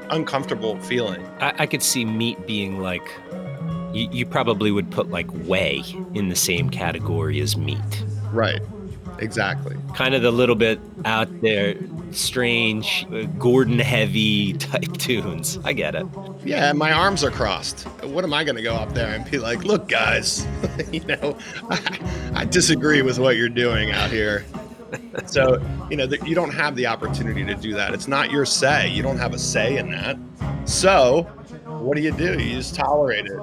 [0.10, 1.26] uncomfortable feeling.
[1.40, 3.08] I, I could see meat being like,
[3.94, 5.84] you, you probably would put like whey
[6.14, 8.04] in the same category as meat.
[8.32, 8.62] Right.
[9.20, 9.76] Exactly.
[9.96, 11.76] Kind of the little bit out there,
[12.12, 15.60] strange, uh, Gordon heavy type tunes.
[15.64, 16.06] I get it.
[16.44, 17.84] Yeah, my arms are crossed.
[18.04, 20.48] What am I going to go up there and be like, look, guys,
[20.92, 21.38] you know,
[21.70, 22.00] I,
[22.36, 24.46] I disagree with what you're doing out here.
[25.26, 27.94] so, you know, you don't have the opportunity to do that.
[27.94, 28.90] It's not your say.
[28.90, 30.18] You don't have a say in that.
[30.66, 31.24] So,
[31.66, 32.40] what do you do?
[32.40, 33.40] You just tolerate it.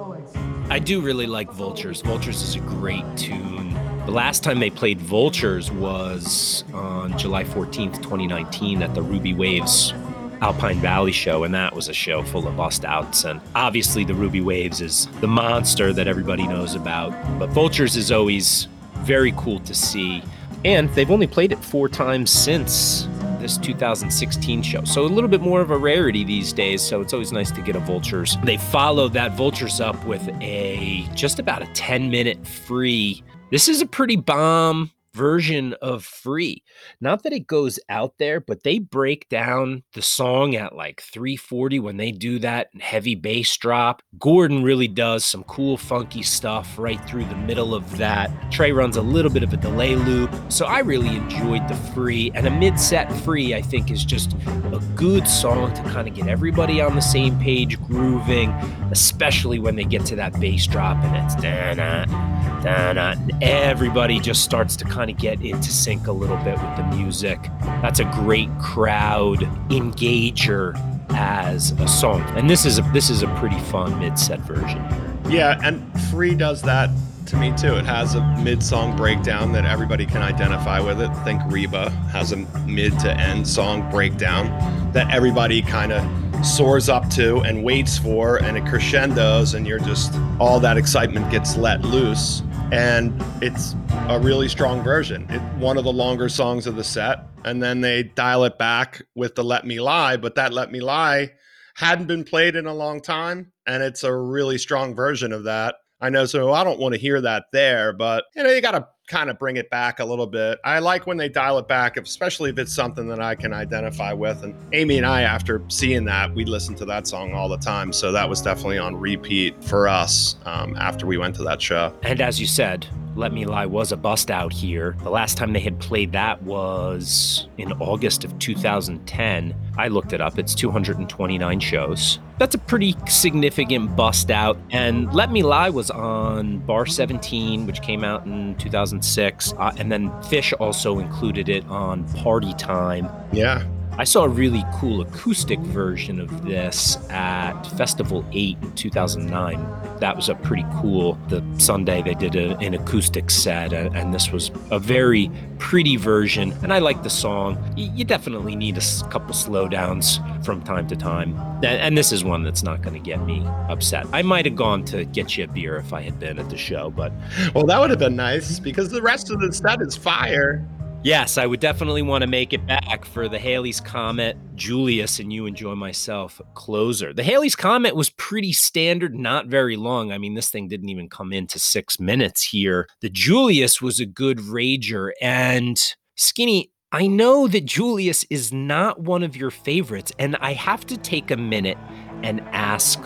[0.69, 2.01] I do really like Vultures.
[2.01, 3.72] Vultures is a great tune.
[4.05, 9.93] The last time they played Vultures was on July 14th, 2019, at the Ruby Waves
[10.41, 13.23] Alpine Valley show, and that was a show full of bust outs.
[13.23, 18.11] And obviously, the Ruby Waves is the monster that everybody knows about, but Vultures is
[18.11, 18.67] always
[18.99, 20.21] very cool to see.
[20.65, 23.07] And they've only played it four times since
[23.39, 24.83] this 2016 show.
[24.83, 26.81] So a little bit more of a rarity these days.
[26.81, 28.37] So it's always nice to get a Vultures.
[28.43, 33.83] They followed that Vultures up with a just about a 10 minute free this is
[33.83, 36.63] a pretty bomb version of free.
[36.99, 41.79] Not that it goes out there, but they break down the song at like 340
[41.79, 44.01] when they do that heavy bass drop.
[44.17, 48.31] Gordon really does some cool, funky stuff right through the middle of that.
[48.51, 50.33] Trey runs a little bit of a delay loop.
[50.49, 52.31] So I really enjoyed the free.
[52.33, 56.15] And a mid set free, I think, is just a good song to kind of
[56.15, 58.49] get everybody on the same page, grooving,
[58.89, 62.32] especially when they get to that bass drop and it's da
[62.63, 66.77] da uh, everybody just starts to kind of get into sync a little bit with
[66.77, 67.39] the music.
[67.81, 70.73] That's a great crowd engager
[71.11, 72.21] as a song.
[72.37, 74.83] And this is a this is a pretty fun mid-set version.
[75.29, 76.89] Yeah, and Free does that
[77.27, 77.75] to me too.
[77.75, 81.09] It has a mid-song breakdown that everybody can identify with it.
[81.23, 86.03] Think Reba has a mid to end song breakdown that everybody kind of
[86.45, 91.29] soars up to and waits for and it crescendos and you're just all that excitement
[91.31, 93.75] gets let loose and it's
[94.09, 95.27] a really strong version.
[95.29, 99.03] It's one of the longer songs of the set, and then they dial it back
[99.13, 101.33] with the "Let Me Lie," but that "Let Me Lie"
[101.75, 105.75] hadn't been played in a long time, and it's a really strong version of that.
[106.01, 108.71] I know, so I don't want to hear that there, but you know, you got
[108.71, 110.59] to kind of bring it back a little bit.
[110.63, 114.13] I like when they dial it back, especially if it's something that I can identify
[114.13, 114.43] with.
[114.43, 117.91] And Amy and I, after seeing that, we listened to that song all the time.
[117.91, 121.93] So that was definitely on repeat for us um, after we went to that show.
[122.03, 124.95] And as you said, let Me Lie was a bust out here.
[125.03, 129.55] The last time they had played that was in August of 2010.
[129.77, 130.37] I looked it up.
[130.39, 132.19] It's 229 shows.
[132.39, 134.57] That's a pretty significant bust out.
[134.71, 139.53] And Let Me Lie was on Bar 17, which came out in 2006.
[139.53, 143.07] Uh, and then Phish also included it on Party Time.
[143.31, 143.63] Yeah.
[143.95, 149.99] I saw a really cool acoustic version of this at Festival 8 in 2009.
[149.99, 151.13] That was a pretty cool.
[151.29, 155.29] The Sunday they did a, an acoustic set, and this was a very
[155.59, 156.53] pretty version.
[156.63, 157.57] And I like the song.
[157.77, 161.37] You definitely need a couple slowdowns from time to time.
[161.63, 164.07] And this is one that's not going to get me upset.
[164.11, 166.57] I might have gone to get you a beer if I had been at the
[166.57, 167.13] show, but.
[167.53, 170.67] Well, that would have been nice because the rest of the set is fire.
[171.03, 175.33] Yes, I would definitely want to make it back for the Halley's Comet, Julius, and
[175.33, 177.11] You Enjoy Myself closer.
[177.11, 180.13] The Halley's Comet was pretty standard, not very long.
[180.13, 182.87] I mean, this thing didn't even come into six minutes here.
[183.01, 185.11] The Julius was a good rager.
[185.21, 185.77] And
[186.15, 190.95] Skinny, I know that Julius is not one of your favorites, and I have to
[190.95, 191.77] take a minute
[192.23, 192.97] and ask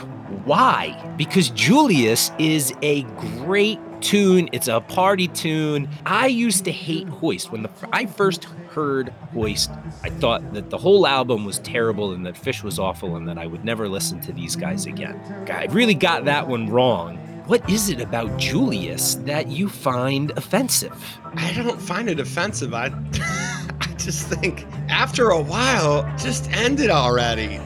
[0.46, 1.16] why.
[1.18, 3.02] Because Julius is a
[3.42, 4.50] great tune.
[4.52, 5.90] It's a party tune.
[6.06, 7.52] I used to hate Hoist.
[7.52, 9.72] When the, I first heard Hoist,
[10.04, 13.38] I thought that the whole album was terrible and that Phish was awful and that
[13.38, 15.20] I would never listen to these guys again.
[15.50, 17.18] I really got that one wrong.
[17.48, 21.20] What is it about Julius that you find offensive?
[21.36, 22.74] I don't find it offensive.
[22.74, 22.88] I,
[23.82, 27.60] I just think after a while, just end it already.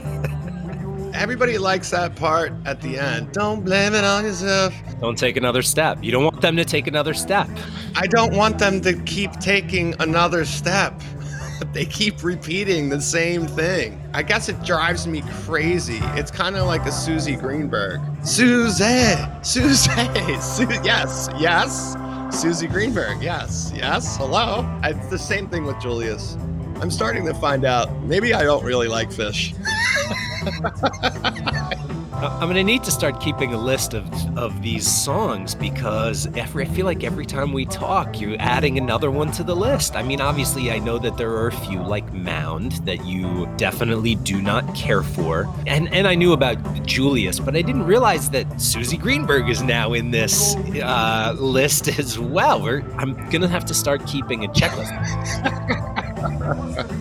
[1.14, 3.34] Everybody likes that part at the end.
[3.34, 4.74] Don't blame it on yourself.
[5.00, 5.98] Don't take another step.
[6.02, 7.50] You don't want them to take another step.
[7.96, 11.00] I don't want them to keep taking another step.
[11.74, 14.02] they keep repeating the same thing.
[14.14, 16.00] I guess it drives me crazy.
[16.16, 18.00] It's kind of like a Suzy Greenberg.
[18.26, 19.92] Suzy, Suzy,
[20.42, 21.96] Su- yes, yes.
[22.32, 24.16] Suzy Greenberg, yes, yes.
[24.16, 24.66] Hello.
[24.84, 26.38] It's the same thing with Julius.
[26.80, 29.54] I'm starting to find out maybe I don't really like Phish.
[32.22, 36.70] I'm gonna need to start keeping a list of of these songs because every, I
[36.70, 39.96] feel like every time we talk, you're adding another one to the list.
[39.96, 44.16] I mean, obviously, I know that there are a few like Mound that you definitely
[44.16, 48.62] do not care for, and and I knew about Julius, but I didn't realize that
[48.62, 52.62] Suzy Greenberg is now in this uh, list as well.
[52.62, 55.88] We're, I'm gonna have to start keeping a checklist.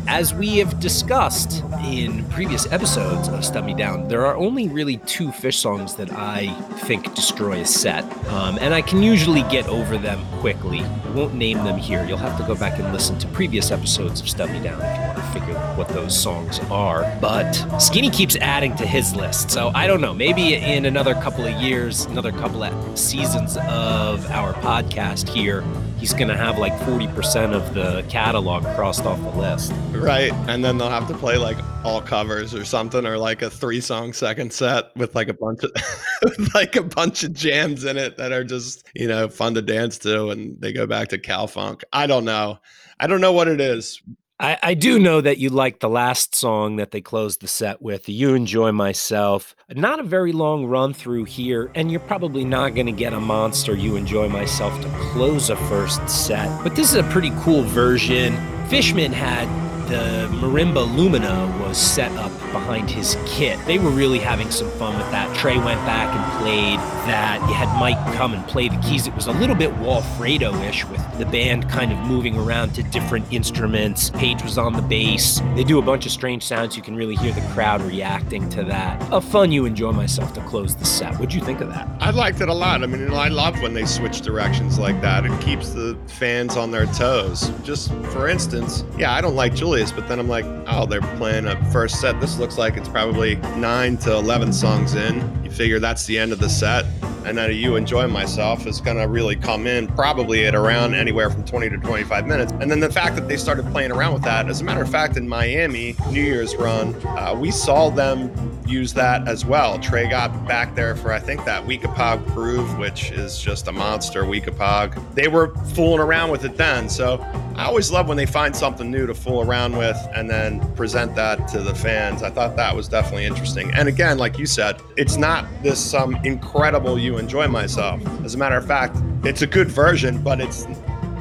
[0.09, 4.97] As we have discussed in previous episodes of Stub Me Down, there are only really
[4.99, 6.53] two Phish songs that I
[6.87, 8.05] think destroy a set.
[8.29, 10.81] Um, and I can usually get over them quickly.
[10.81, 12.05] I won't name them here.
[12.05, 14.97] You'll have to go back and listen to previous episodes of Stub Me Down if
[14.97, 17.03] you want to figure out what those songs are.
[17.21, 19.51] But Skinny keeps adding to his list.
[19.51, 20.15] So I don't know.
[20.15, 25.63] Maybe in another couple of years, another couple of seasons of our podcast here,
[26.01, 29.71] he's going to have like 40% of the catalog crossed off the list.
[29.93, 30.33] Right.
[30.49, 33.83] And then they'll have to play like all covers or something or like a three
[33.83, 35.73] song second set with like a bunch of
[36.55, 39.99] like a bunch of jams in it that are just, you know, fun to dance
[39.99, 41.85] to and they go back to cow funk.
[41.93, 42.59] I don't know.
[42.99, 44.01] I don't know what it is.
[44.41, 47.83] I, I, do know that you like the last song that they closed the set
[47.83, 49.55] with, You Enjoy Myself.
[49.69, 53.21] Not a very long run through here, and you're probably not going to get a
[53.21, 56.49] monster You Enjoy Myself to close a first set.
[56.63, 58.35] But this is a pretty cool version.
[58.69, 59.47] Fishman had
[59.91, 63.59] the marimba lumina was set up behind his kit.
[63.67, 65.37] They were really having some fun with that.
[65.37, 67.41] Trey went back and played that.
[67.49, 69.09] You had Mike come and play the keys.
[69.09, 73.27] It was a little bit Walfredo-ish with the band kind of moving around to different
[73.33, 74.11] instruments.
[74.11, 75.41] Page was on the bass.
[75.57, 76.77] They do a bunch of strange sounds.
[76.77, 79.03] You can really hear the crowd reacting to that.
[79.11, 81.15] A fun you enjoy myself to close the set.
[81.15, 81.89] What'd you think of that?
[81.99, 82.85] I liked it a lot.
[82.85, 85.27] I mean, I love when they switch directions like that.
[85.27, 87.51] It keeps the fans on their toes.
[87.65, 91.47] Just for instance, yeah, I don't like Julia but then I'm like, oh, they're playing
[91.47, 92.21] a first set.
[92.21, 95.43] This looks like it's probably nine to 11 songs in.
[95.43, 96.85] You figure that's the end of the set.
[97.25, 101.31] And then you enjoy myself is going to really come in probably at around anywhere
[101.31, 102.53] from 20 to 25 minutes.
[102.61, 104.91] And then the fact that they started playing around with that, as a matter of
[104.91, 108.31] fact, in Miami, New Year's run, uh, we saw them
[108.67, 109.79] use that as well.
[109.79, 114.25] Trey got back there for, I think, that Weekapaug Groove, which is just a monster
[114.25, 115.15] Weekapaug.
[115.15, 116.89] They were fooling around with it then.
[116.89, 117.21] So
[117.57, 121.15] I always love when they find something new to fool around with and then present
[121.17, 122.23] that to the fans.
[122.23, 123.73] I thought that was definitely interesting.
[123.75, 128.01] And again, like you said, it's not this some incredible you enjoy myself.
[128.25, 130.67] As a matter of fact, it's a good version, but it's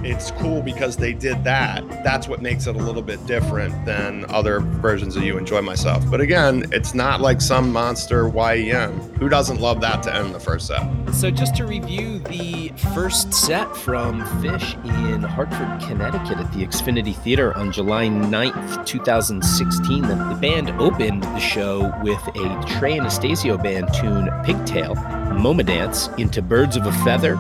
[0.04, 1.88] it's cool because they did that.
[2.04, 6.04] That's what makes it a little bit different than other versions of You Enjoy Myself.
[6.10, 9.00] But again, it's not like some monster YEM.
[9.20, 10.90] Who doesn't love that to end the first set?
[11.14, 17.16] So, just to review the first set from Phish in Hartford, Connecticut at the Xfinity
[17.16, 23.90] Theater on July 9th, 2016, the, band opened the show with a Trey Anastasio band
[23.94, 27.36] tune, Pigtail, Moma Dance, into Birds of a Feather,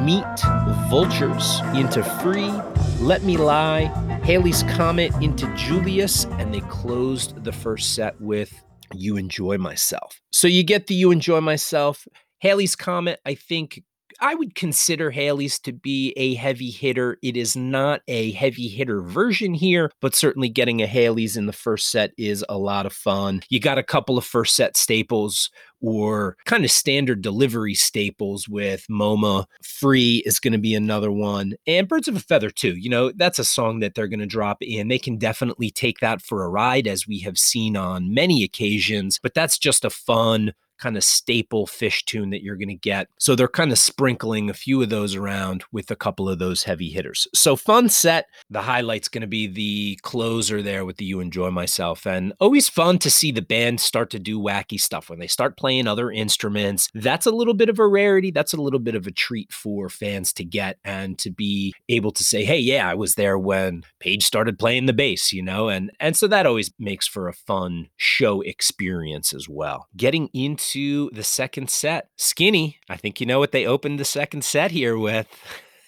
[0.00, 0.40] Meet,
[0.88, 2.52] Vultures into Free,
[3.00, 3.84] Let Me Lie,
[4.24, 8.52] Halley's Comet into Julius, and they closed the first set with
[8.94, 10.20] You Enjoy Myself.
[10.32, 12.06] So you get the You Enjoy Myself.
[12.40, 13.82] Halley's Comet, I think
[14.20, 17.18] I would consider Halley's to be a heavy hitter.
[17.22, 21.52] It is not a heavy hitter version here, but certainly getting a Halley's in the
[21.52, 23.42] first set is a lot of fun.
[23.48, 25.50] You got a couple of first set staples
[25.84, 29.46] or kind of standard delivery staples with MoMA.
[29.62, 31.54] Free is going to be another one.
[31.66, 32.74] And Birds of a Feather, too.
[32.76, 34.88] You know, that's a song that they're going to drop in.
[34.88, 39.18] They can definitely take that for a ride, as we have seen on many occasions,
[39.22, 43.08] but that's just a fun kind of staple Phish tune that you're going to get.
[43.18, 46.64] So they're kind of sprinkling a few of those around with a couple of those
[46.64, 47.26] heavy hitters.
[47.34, 48.26] So fun set.
[48.50, 52.06] The highlight's going to be the closer there with the You Enjoy Myself.
[52.06, 55.56] And always fun to see the band start to do wacky stuff when they start
[55.56, 56.88] playing other instruments.
[56.94, 58.30] That's a little bit of a rarity.
[58.30, 62.10] That's a little bit of a treat for fans to get and to be able
[62.12, 65.68] to say, hey, yeah, I was there when Page started playing the bass, you know?
[65.68, 69.88] And and so that always makes for a fun show experience as well.
[69.96, 72.08] Getting into into the second set.
[72.16, 75.26] Skinny, I think you know what they opened the second set here with.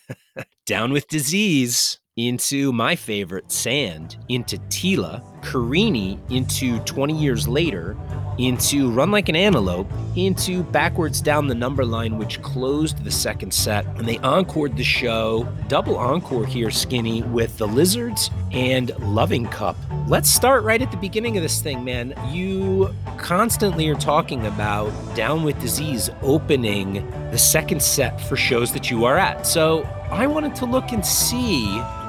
[0.67, 7.97] Down with Disease into my favorite, Sand, into Tela, Carini into 20 years later,
[8.39, 13.53] into Run Like an Antelope, into Backwards Down the Number Line, which closed the second
[13.53, 13.87] set.
[13.97, 19.77] And they encored the show, double encore here, Skinny, with The Lizards and Loving Cup.
[20.07, 22.15] Let's start right at the beginning of this thing, man.
[22.31, 26.95] You constantly are talking about Down with Disease opening
[27.31, 29.47] the second set for shows that you are at.
[29.47, 31.67] So I wanted to look and see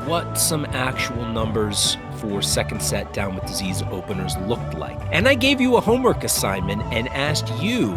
[0.07, 4.97] what some actual numbers for second set down with disease openers looked like.
[5.11, 7.95] And I gave you a homework assignment and asked you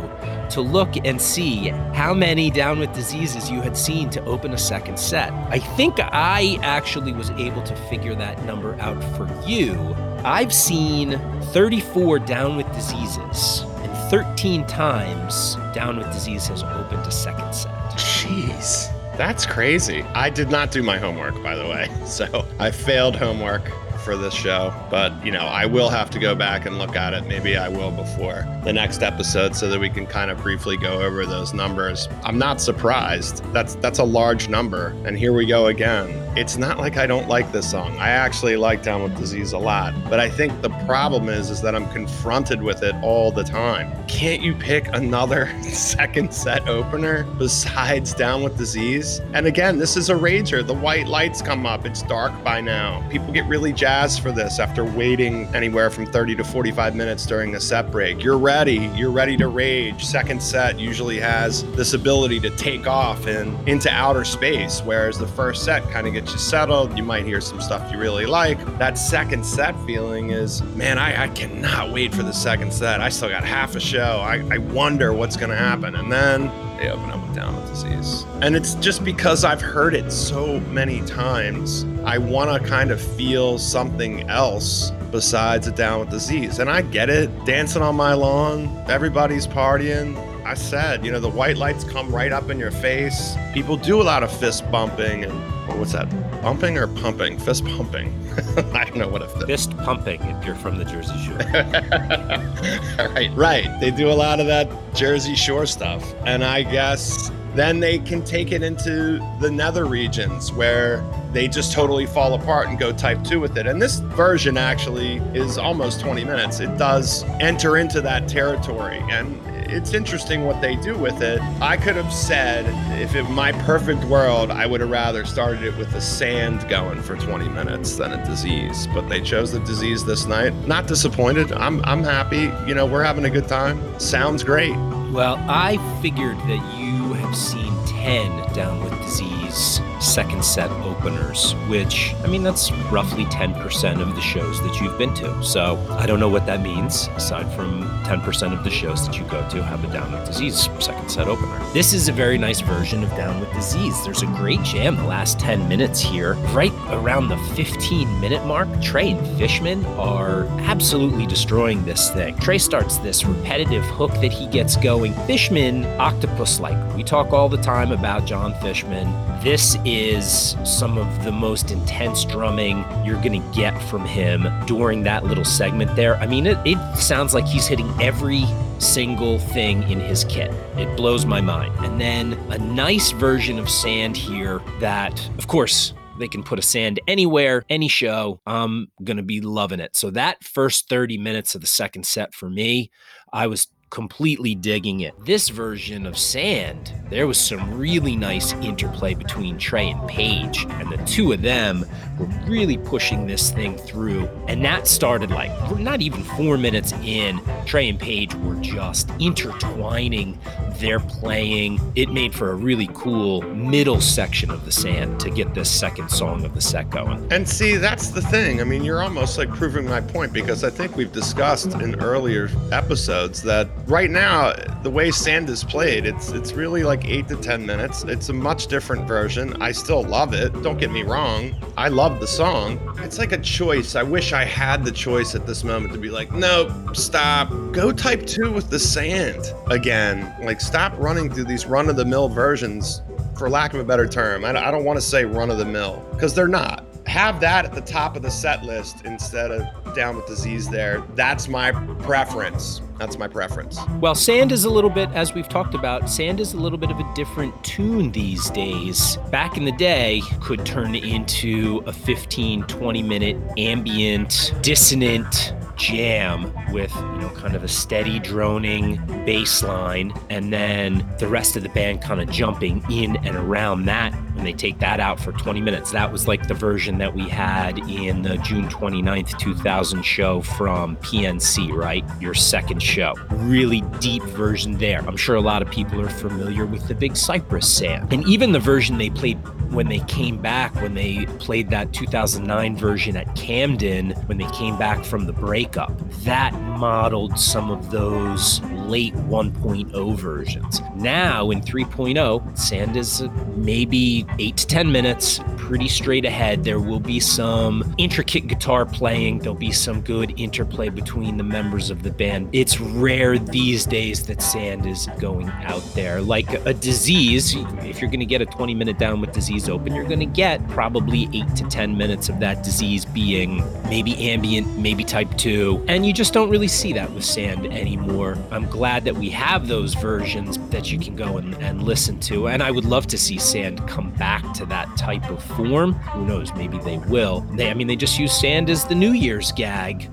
[0.51, 4.59] to look and see how many down with diseases you had seen to open a
[4.59, 5.33] second set.
[5.51, 9.97] I think I actually was able to figure that number out for you.
[10.25, 11.19] I've seen
[11.53, 13.65] 34 down with diseases.
[13.83, 17.73] and 13 times Down with Disease has opened a second set.
[17.93, 18.93] Jeez.
[19.17, 20.03] That's crazy.
[20.15, 21.89] I did not do my homework, by the way.
[22.07, 23.63] So I failed homework
[24.01, 27.15] for this show, but you know, I will have to go back and look at
[27.15, 27.27] it.
[27.27, 31.03] Maybe I will before the next episode so that we can kind of briefly go
[31.03, 32.09] over those numbers.
[32.25, 33.45] I'm not surprised.
[33.53, 34.89] That's that's a large number.
[35.05, 36.09] And here we go again.
[36.37, 37.99] It's not like I don't like this song.
[37.99, 41.61] I actually like Down with Disease a lot, but I think the problem is is
[41.63, 43.93] that I'm confronted with it all the time.
[44.07, 49.21] Can't you pick another second set opener besides Down with Disease?
[49.33, 50.65] And again, this is a rager.
[50.65, 51.85] The white lights come up.
[51.85, 53.05] It's dark by now.
[53.11, 57.57] People get really jazzed for this after waiting anywhere from 30 to 45 minutes during
[57.57, 58.23] a set break.
[58.23, 58.89] You're ready.
[58.95, 60.05] You're ready to rage.
[60.05, 65.27] Second set usually has this ability to take off and into outer space, whereas the
[65.27, 66.97] first set kind of gets you settled.
[66.97, 68.59] You might hear some stuff you really like.
[68.79, 73.01] That second set feeling is, man, I, I cannot wait for the second set.
[73.01, 74.21] I still got half a show.
[74.23, 75.95] I, I wonder what's going to happen.
[75.95, 78.25] And then they open up with Down with Disease.
[78.43, 83.01] And it's just because I've heard it so many times, I want to kind of
[83.01, 86.59] feel something else besides a Down with Disease.
[86.59, 90.15] And I get it, dancing on my lawn, everybody's partying.
[90.51, 93.37] I said, you know, the white lights come right up in your face.
[93.55, 95.33] People do a lot of fist bumping and
[95.79, 96.11] what's that?
[96.43, 97.39] Bumping or pumping?
[97.39, 98.13] Fist pumping.
[98.75, 99.47] I don't know what a fist.
[99.47, 101.37] fist pumping if you're from the Jersey Shore.
[103.15, 103.81] right, right.
[103.81, 106.03] They do a lot of that Jersey Shore stuff.
[106.27, 111.73] And I guess then they can take it into the nether regions where they just
[111.73, 113.69] totally fall apart and go type 2 with it.
[113.69, 116.59] And this version actually is almost 20 minutes.
[116.59, 119.41] It does enter into that territory and
[119.71, 121.41] it's interesting what they do with it.
[121.61, 122.67] I could have said
[123.01, 127.01] if in my perfect world, I would have rather started it with the sand going
[127.03, 130.53] for 20 minutes than a disease, but they chose the disease this night.
[130.67, 131.53] Not disappointed.
[131.53, 132.51] I'm I'm happy.
[132.67, 133.99] You know, we're having a good time.
[134.01, 134.77] Sounds great.
[135.13, 142.15] Well, I figured that you have seen 10 down with disease second set openers, which,
[142.23, 145.43] I mean, that's roughly 10% of the shows that you've been to.
[145.43, 149.25] So I don't know what that means, aside from 10% of the shows that you
[149.25, 151.59] go to have a Down with Disease second set opener.
[151.73, 154.03] This is a very nice version of Down with Disease.
[154.05, 156.35] There's a great jam the last 10 minutes here.
[156.53, 162.37] Right around the 15 minute mark, Trey and Fishman are absolutely destroying this thing.
[162.39, 165.15] Trey starts this repetitive hook that he gets going.
[165.27, 166.97] Fishman, octopus like.
[166.97, 169.09] We talk all the time about Jon Fishman.
[169.43, 175.03] This is some of the most intense drumming you're going to get from him during
[175.05, 176.17] that little segment there.
[176.17, 178.45] I mean, it, it sounds like he's hitting every
[178.79, 180.53] single thing in his kit.
[180.77, 181.75] It blows my mind.
[181.79, 186.63] And then a nice version of sand here that, of course, they can put a
[186.63, 188.43] sand anywhere, any show.
[188.47, 189.97] I'm going to be loving it.
[189.97, 192.91] So, that first 30 minutes of the second set for me,
[193.33, 195.15] I was completely digging it.
[195.25, 200.91] This version of Sand, there was some really nice interplay between Trey and Page, and
[200.91, 201.85] the two of them
[202.19, 204.29] were really pushing this thing through.
[204.47, 207.41] And that started like not even four minutes in.
[207.67, 210.39] Trey and Page were just intertwining
[210.75, 211.81] their playing.
[211.97, 216.11] It made for a really cool middle section of the sand to get this second
[216.11, 217.31] song of the set going.
[217.33, 218.61] And see, that's the thing.
[218.61, 222.49] I mean, you're almost like proving my point because I think we've discussed in earlier
[222.71, 227.37] episodes that right now the way sand is played, it's it's really like eight to
[227.37, 228.05] ten minutes.
[228.05, 229.61] It's a much different version.
[229.61, 230.51] I still love it.
[230.63, 231.55] Don't get me wrong.
[231.77, 232.79] I love the song.
[232.99, 233.97] It's like a choice.
[233.97, 237.51] I wish I had the choice at this moment to be like, no, stop.
[237.73, 240.35] Go type two with the sand again.
[240.41, 243.03] Like stop running through these run of the mill versions
[243.37, 244.45] for lack of a better term.
[244.45, 246.85] I don't want to say run of the mill because they're not.
[247.07, 251.03] Have that at the top of the set list instead of down with disease there.
[251.17, 251.73] That's my
[252.03, 252.83] preference.
[253.01, 253.79] That's my preference.
[253.99, 256.91] Well, Sand is a little bit, as we've talked about, Sand is a little bit
[256.91, 259.17] of a different tune these days.
[259.31, 266.95] Back in the day, could turn into a 15, 20 minute ambient, dissonant jam with,
[266.95, 271.71] you know, kind of a steady droning bass line and then the rest of the
[271.71, 275.61] band kind of jumping in and around that And they take that out for 20
[275.63, 275.91] minutes.
[275.91, 280.97] That was like the version that we had in the June 29th, 2000 show from
[280.97, 282.05] PNC, right?
[282.21, 282.83] Your second.
[283.31, 285.01] Really deep version there.
[285.07, 288.13] I'm sure a lot of people are familiar with the Big Cypress Sand.
[288.13, 289.39] And even the version they played
[289.71, 294.77] when they came back, when they played that 2009 version at Camden, when they came
[294.77, 295.93] back from the breakup,
[296.25, 300.83] that modeled some of those late 1.0 versions.
[300.97, 303.23] Now in 3.0, Sand is
[303.55, 306.65] maybe eight to 10 minutes, pretty straight ahead.
[306.65, 311.91] There will be some intricate guitar playing, there'll be some good interplay between the members
[311.91, 312.49] of the band.
[312.53, 316.21] It's rare these days that Sand is going out there.
[316.21, 317.55] Like a disease,
[317.85, 320.27] if you're going to get a 20 minute down with disease open, you're going to
[320.27, 325.85] get probably eight to 10 minutes of that disease being maybe ambient, maybe type 2.
[325.89, 328.37] And you just don't really see that with Sand anymore.
[328.51, 332.49] I'm glad that we have those versions that you can go and, and listen to.
[332.49, 335.95] And I would love to see Sand come back to that type of form.
[335.95, 336.55] Who knows?
[336.55, 337.41] Maybe they will.
[337.53, 340.11] They, I mean, they just use Sand as the New Year's gag.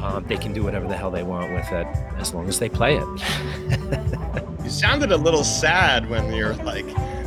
[0.00, 1.86] Um, they can do whatever the hell they want with it
[2.16, 4.62] as long as they play it.
[4.64, 6.86] you sounded a little sad when you're like,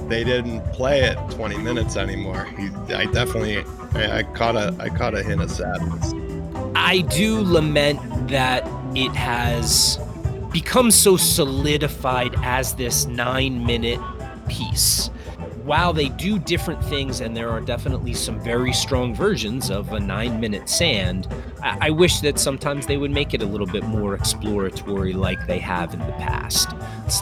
[0.10, 2.48] they didn't play it 20 minutes anymore.
[2.90, 3.64] I definitely,
[3.94, 6.14] I, I caught a, I caught a hint of sadness.
[6.76, 8.00] I do lament
[8.30, 10.00] that it has
[10.52, 14.00] become so solidified as this nine minute
[14.48, 15.10] piece.
[15.64, 20.00] While they do different things, and there are definitely some very strong versions of a
[20.00, 21.26] nine minute sand,
[21.62, 25.48] I, I wish that sometimes they would make it a little bit more exploratory like
[25.48, 26.72] they have in the past.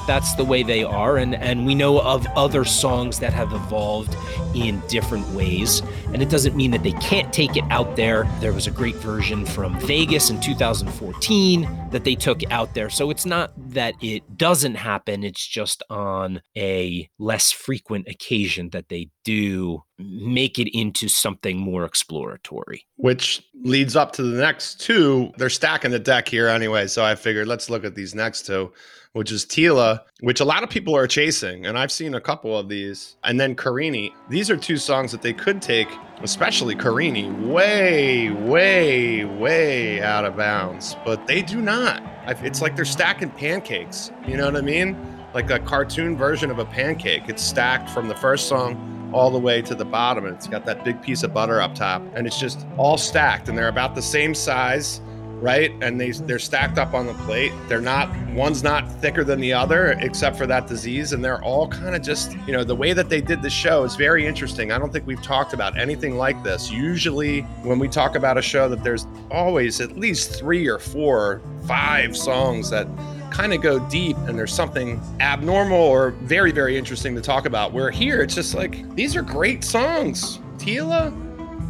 [0.08, 4.18] That's the way they are, and, and we know of other songs that have evolved
[4.56, 5.84] in different ways.
[6.12, 8.28] And it doesn't mean that they can't take it out there.
[8.40, 12.90] There was a great version from Vegas in 2014 that they took out there.
[12.90, 18.31] So it's not that it doesn't happen, it's just on a less frequent occasion
[18.72, 22.86] that they do make it into something more exploratory.
[22.96, 25.32] Which leads up to the next two.
[25.38, 26.88] They're stacking the deck here anyway.
[26.88, 28.72] So I figured let's look at these next two
[29.14, 31.66] which is Tela, which a lot of people are chasing.
[31.66, 33.18] And I've seen a couple of these.
[33.24, 34.14] And then Carini.
[34.30, 35.90] These are two songs that they could take,
[36.22, 40.96] especially Carini, way, way, way out of bounds.
[41.04, 42.02] But they do not.
[42.28, 44.12] It's like they're stacking pancakes.
[44.26, 44.96] You know what I mean?
[45.34, 47.24] Like a cartoon version of a pancake.
[47.28, 50.66] It's stacked from the first song all the way to the bottom and it's got
[50.66, 53.94] that big piece of butter up top and it's just all stacked and they're about
[53.94, 55.02] the same size
[55.42, 55.72] right?
[55.82, 57.52] And they they're stacked up on the plate.
[57.68, 61.68] They're not one's not thicker than the other except for that disease and they're all
[61.68, 64.72] kind of just, you know, the way that they did the show is very interesting.
[64.72, 66.72] I don't think we've talked about anything like this.
[66.72, 71.42] Usually when we talk about a show that there's always at least 3 or 4,
[71.68, 72.88] 5 songs that
[73.32, 77.74] kind of go deep and there's something abnormal or very very interesting to talk about.
[77.74, 80.40] Where here it's just like these are great songs.
[80.58, 81.10] Tela,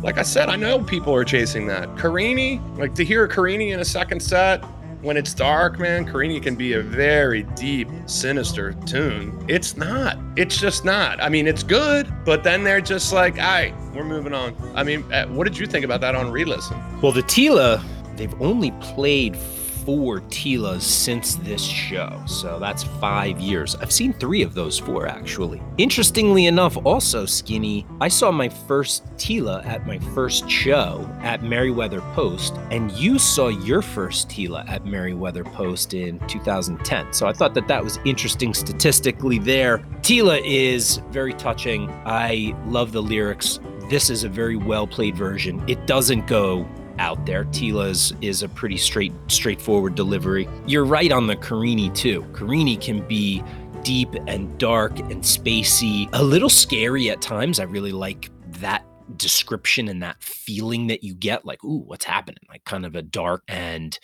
[0.03, 1.97] like I said, I know people are chasing that.
[1.97, 4.63] Carini, like to hear Carini in a second set
[5.01, 9.43] when it's dark, man, Carini can be a very deep, sinister tune.
[9.47, 10.17] It's not.
[10.35, 11.21] It's just not.
[11.21, 14.55] I mean, it's good, but then they're just like, all right, we're moving on.
[14.75, 16.77] I mean, uh, what did you think about that on re listen?
[17.01, 17.83] Well, the Tela,
[18.15, 19.35] they've only played
[19.85, 22.21] four Telas since this show.
[22.25, 23.75] So that's five years.
[23.75, 25.61] I've seen three of those four, actually.
[25.77, 32.01] Interestingly enough, also, Skinny, I saw my first Tela at my first show at Merriweather
[32.13, 37.13] Post, and you saw your first Tela at Merriweather Post in 2010.
[37.13, 39.79] So I thought that that was interesting statistically there.
[40.01, 41.89] Tela is very touching.
[42.05, 43.59] I love the lyrics.
[43.89, 45.63] This is a very well played version.
[45.67, 46.67] It doesn't go
[47.01, 47.45] out there.
[47.45, 50.47] Tela's is a pretty straight, straightforward delivery.
[50.67, 52.23] You're right on the Carini too.
[52.31, 53.43] Carini can be
[53.81, 57.59] deep and dark and spacey, a little scary at times.
[57.59, 58.29] I really like
[58.59, 58.85] that
[59.17, 63.01] description and that feeling that you get like ooh what's happening like kind of a
[63.01, 63.99] dark and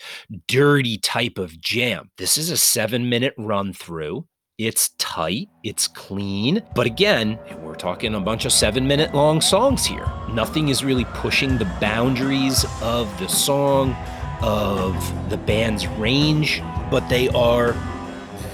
[0.46, 4.26] dirty type of jam this is a 7 minute run through
[4.58, 6.62] it's tight, it's clean.
[6.74, 10.06] But again, we're talking a bunch of seven minute long songs here.
[10.32, 13.94] Nothing is really pushing the boundaries of the song,
[14.42, 17.72] of the band's range, but they are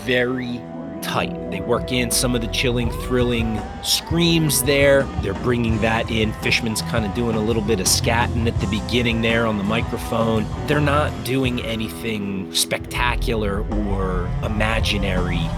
[0.05, 0.61] very
[1.01, 1.51] tight.
[1.51, 5.05] They work in some of the chilling, thrilling screams there.
[5.23, 6.35] They're bringing that in.
[6.35, 9.65] Fishman's kind of doing a little bit of scatting at the beginning there on the
[9.65, 10.47] microphone.
[10.67, 15.49] They're not doing anything spectacular or imaginary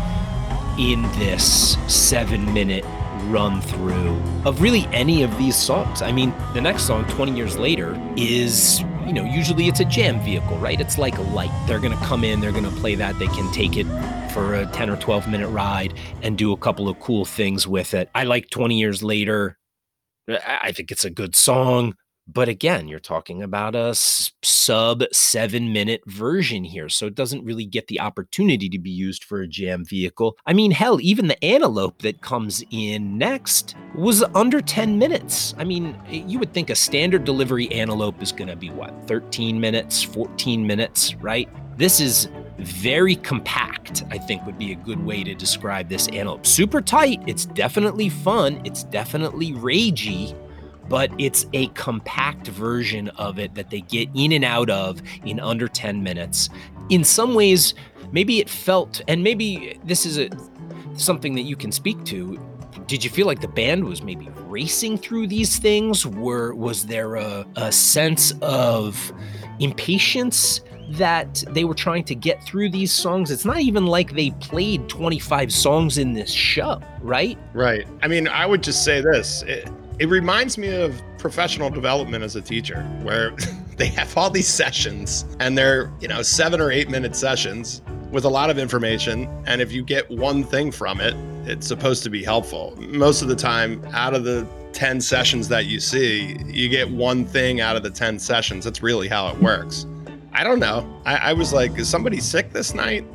[0.79, 2.85] in this seven minute
[3.24, 6.03] run through of really any of these songs.
[6.03, 10.20] I mean, the next song, 20 years later, is, you know, usually it's a jam
[10.20, 10.81] vehicle, right?
[10.81, 11.51] It's like a light.
[11.66, 13.87] They're going to come in, they're going to play that, they can take it
[14.33, 17.95] for a 10 or 12 minute ride and do a couple of cool things with
[17.95, 18.11] it.
[18.14, 19.59] I like 20 years later.
[20.29, 21.95] I think it's a good song.
[22.29, 26.89] But again, you're talking about a sub seven minute version here.
[26.89, 30.37] So it doesn't really get the opportunity to be used for a jam vehicle.
[30.45, 35.55] I mean, hell, even the antelope that comes in next was under 10 minutes.
[35.57, 39.61] I mean, you would think a standard delivery antelope is going to be what, 13
[39.61, 41.49] minutes, 14 minutes, right?
[41.79, 46.47] This is very compact, I think would be a good way to describe this antelope.
[46.47, 47.22] Super tight.
[47.27, 48.61] It's definitely fun.
[48.64, 50.35] It's definitely ragey
[50.89, 55.41] but it's a compact version of it that they get in and out of in
[55.41, 56.49] under 10 minutes.
[56.89, 57.74] In some ways,
[58.12, 60.28] maybe it felt, and maybe this is a,
[60.97, 62.39] something that you can speak to.
[62.87, 66.07] Did you feel like the band was maybe racing through these things?
[66.07, 69.12] Were was there a, a sense of
[69.59, 70.61] impatience
[70.91, 73.30] that they were trying to get through these songs.
[73.30, 77.37] It's not even like they played 25 songs in this show, right?
[77.53, 77.87] Right.
[78.03, 79.43] I mean, I would just say this.
[79.43, 79.68] It,
[79.99, 83.30] it reminds me of professional development as a teacher, where
[83.76, 88.24] they have all these sessions and they're, you know, seven or eight minute sessions with
[88.24, 89.28] a lot of information.
[89.47, 91.14] And if you get one thing from it,
[91.49, 92.74] it's supposed to be helpful.
[92.78, 97.24] Most of the time, out of the 10 sessions that you see, you get one
[97.24, 98.64] thing out of the 10 sessions.
[98.64, 99.86] That's really how it works.
[100.32, 100.86] I don't know.
[101.07, 103.07] I, I was like, is somebody sick this night?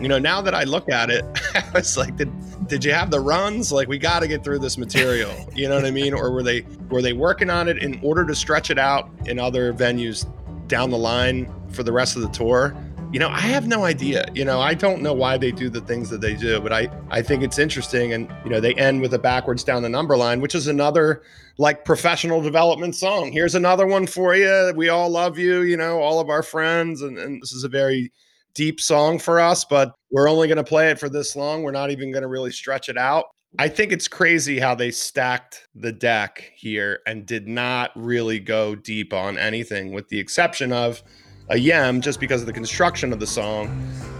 [0.00, 1.24] You know, now that I look at it,
[1.54, 2.32] I was like, did
[2.70, 3.72] did you have the runs?
[3.72, 5.34] Like we got to get through this material.
[5.60, 6.14] You know what I mean?
[6.14, 9.38] Or were they were they working on it in order to stretch it out in
[9.38, 10.24] other venues
[10.68, 12.74] down the line for the rest of the tour?
[13.12, 14.26] You know, I have no idea.
[14.32, 16.88] You know, I don't know why they do the things that they do, but I
[17.10, 18.12] I think it's interesting.
[18.12, 21.22] And you know, they end with a backwards down the number line, which is another
[21.58, 23.32] like professional development song.
[23.32, 24.72] Here's another one for you.
[24.76, 25.62] We all love you.
[25.62, 28.12] You know, all of our friends, and, and this is a very
[28.54, 31.62] deep song for us, but we're only going to play it for this long.
[31.62, 33.26] We're not even going to really stretch it out.
[33.58, 38.76] I think it's crazy how they stacked the deck here and did not really go
[38.76, 41.02] deep on anything, with the exception of
[41.48, 43.66] a yem, just because of the construction of the song,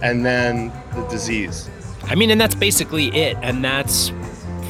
[0.03, 1.69] and then the disease.
[2.03, 3.37] I mean, and that's basically it.
[3.41, 4.11] And that's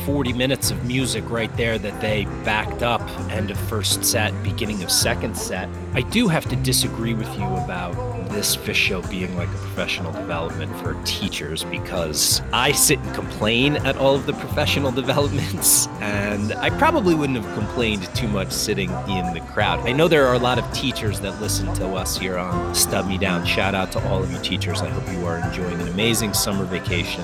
[0.06, 4.84] 40 minutes of music right there that they backed up end of first set, beginning
[4.84, 5.70] of second set.
[5.94, 7.96] I do have to disagree with you about
[8.32, 13.76] this Phish show being like a professional development for teachers because I sit and complain
[13.78, 18.90] at all of the professional developments, and I probably wouldn't have complained too much sitting
[18.90, 19.80] in the crowd.
[19.88, 23.08] I know there are a lot of teachers that listen to us here on Stub
[23.08, 23.46] Me Down.
[23.46, 24.82] Shout out to all of you teachers.
[24.82, 27.24] I hope you are enjoying an amazing summer vacation.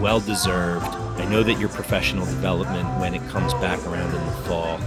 [0.00, 0.92] Well deserved.
[1.22, 4.80] I know that your professional development, when it comes back around in the fall,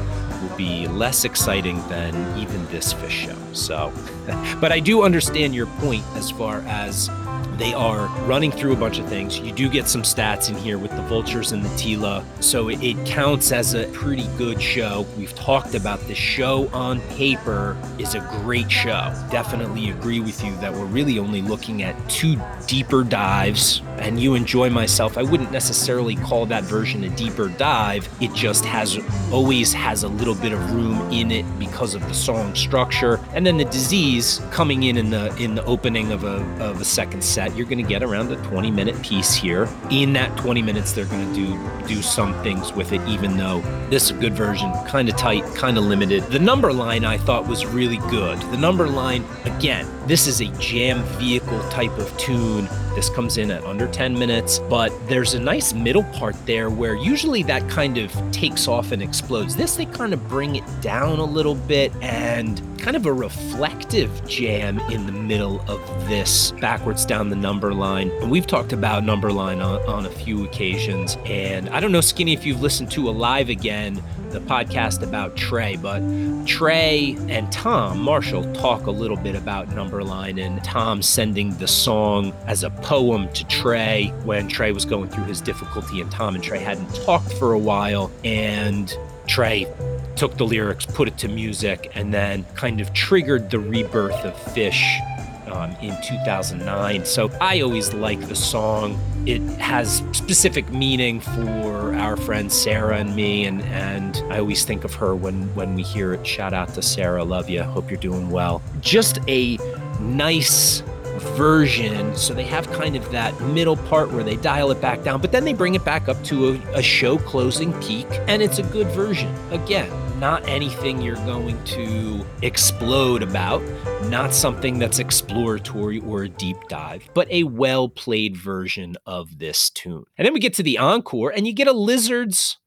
[0.57, 3.35] be less exciting than even this Phish show.
[3.53, 3.91] So,
[4.61, 7.09] but I do understand your point as far as
[7.57, 9.39] They are running through a bunch of things.
[9.39, 12.83] You do get some stats in here with the vultures and the Tela, so it,
[12.83, 15.05] it counts as a pretty good show.
[15.17, 19.13] We've talked about the show on paper is a great show.
[19.31, 22.35] Definitely agree with you that we're really only looking at two
[22.67, 25.17] deeper dives, and you enjoy myself.
[25.17, 28.09] I wouldn't necessarily call that version a deeper dive.
[28.19, 28.99] It just has
[29.31, 33.45] always has a little bit of room in it because of the song structure, and
[33.45, 37.23] then the disease coming in in the in the opening of a of a second
[37.23, 37.55] set.
[37.55, 39.67] You're going to get around a 20 minute piece here.
[39.89, 43.61] In that 20 minutes, they're going to do do some things with it, even though
[43.89, 46.23] this is a good version, kind of tight, kind of limited.
[46.23, 48.39] The number line I thought was really good.
[48.51, 52.67] The number line again, this is a jam vehicle type of tune.
[52.95, 56.95] This comes in at under 10 minutes, but there's a nice middle part there where
[56.95, 59.53] usually that kind of takes off and explodes.
[59.53, 64.11] This, they kind of bring it down a little bit and kind of a reflective
[64.27, 68.11] jam in the middle of this backwards down the number line.
[68.21, 71.17] And we've talked about number line on, on a few occasions.
[71.25, 75.77] And I don't know, Skinny, if you've listened to Alive Again, the podcast about Trey,
[75.77, 75.99] but
[76.45, 82.33] Trey and Tom Marshall talk a little bit about Numberline and Tom sending the song
[82.45, 86.43] as a poem to Trey when Trey was going through his difficulty and Tom and
[86.43, 88.11] Trey hadn't talked for a while.
[88.23, 88.95] And
[89.27, 89.67] Trey
[90.15, 94.33] took the lyrics, put it to music, and then kind of triggered the rebirth of
[94.53, 94.99] Phish
[95.47, 97.05] um, in 2009.
[97.05, 98.99] So I always like the song.
[99.25, 104.83] It has specific meaning for our friend Sarah and me, and, and I always think
[104.83, 106.25] of her when, when we hear it.
[106.25, 107.23] Shout out to Sarah.
[107.23, 107.63] Love you.
[107.63, 108.61] Hope you're doing well.
[108.81, 109.57] Just a
[109.99, 110.83] nice
[111.19, 112.15] version.
[112.15, 115.31] So they have kind of that middle part where they dial it back down, but
[115.31, 118.63] then they bring it back up to a, a show closing peak, and it's a
[118.63, 119.33] good version.
[119.51, 123.61] Again, not anything you're going to explode about,
[124.05, 129.69] not something that's exploratory or a deep dive, but a well played version of this
[129.69, 130.05] tune.
[130.17, 132.57] And then we get to the encore, and you get a Lizards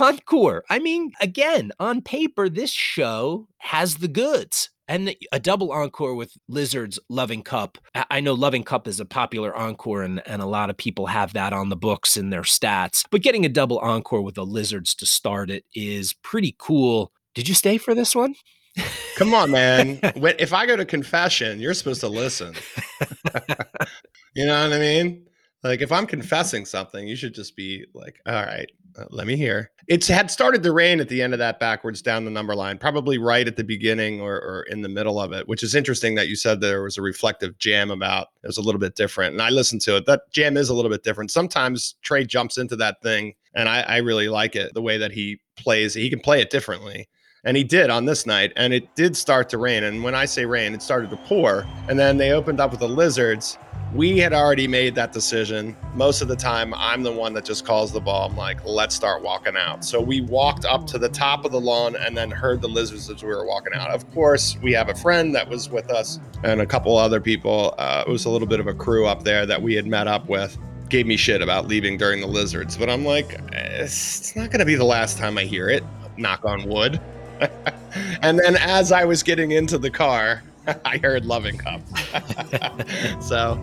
[0.00, 0.64] encore.
[0.70, 6.36] I mean, again, on paper, this show has the goods and a double encore with
[6.48, 7.78] Lizard's Loving Cup.
[8.10, 11.32] I know Loving Cup is a popular encore, and, and a lot of people have
[11.32, 13.04] that on the books in their stats.
[13.10, 17.12] But getting a double encore with the Lizards to start it is pretty cool.
[17.34, 18.34] Did you stay for this one?
[19.16, 20.00] Come on, man.
[20.16, 22.54] when, if I go to confession, you're supposed to listen.
[24.34, 25.26] you know what I mean?
[25.62, 29.36] Like if I'm confessing something, you should just be like, all right, Uh, let me
[29.36, 29.70] hear.
[29.86, 32.78] It had started to rain at the end of that backwards down the number line,
[32.78, 36.14] probably right at the beginning or, or in the middle of it, which is interesting
[36.14, 38.28] that you said there was a reflective jam about.
[38.42, 39.32] It was a little bit different.
[39.32, 40.06] And I listened to it.
[40.06, 41.30] That jam is a little bit different.
[41.30, 45.12] Sometimes Trey jumps into that thing, and I, I really like it the way that
[45.12, 45.92] he plays.
[45.92, 47.08] He can play it differently.
[47.46, 49.84] And he did on this night, and it did start to rain.
[49.84, 51.66] And when I say rain, it started to pour.
[51.88, 53.58] And then they opened up with the lizards,
[53.94, 55.76] we had already made that decision.
[55.94, 58.28] Most of the time, I'm the one that just calls the ball.
[58.28, 59.84] I'm like, let's start walking out.
[59.84, 63.08] So we walked up to the top of the lawn and then heard the lizards
[63.08, 63.90] as we were walking out.
[63.90, 67.74] Of course, we have a friend that was with us and a couple other people.
[67.78, 70.08] Uh, it was a little bit of a crew up there that we had met
[70.08, 70.58] up with.
[70.88, 74.66] Gave me shit about leaving during the lizards, but I'm like, it's not going to
[74.66, 75.84] be the last time I hear it.
[76.16, 77.00] Knock on wood.
[78.22, 80.42] and then as I was getting into the car,
[80.84, 81.80] I heard Loving Cup.
[83.22, 83.62] so,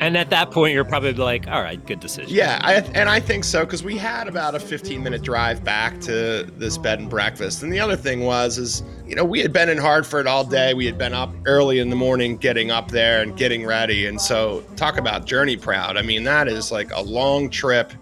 [0.00, 2.34] and at that point, you're probably like, all right, good decision.
[2.34, 6.00] Yeah, I, and I think so because we had about a 15 minute drive back
[6.02, 7.62] to this bed and breakfast.
[7.62, 10.74] And the other thing was, is you know, we had been in Hartford all day.
[10.74, 14.06] We had been up early in the morning, getting up there and getting ready.
[14.06, 15.96] And so, talk about journey proud.
[15.96, 17.92] I mean, that is like a long trip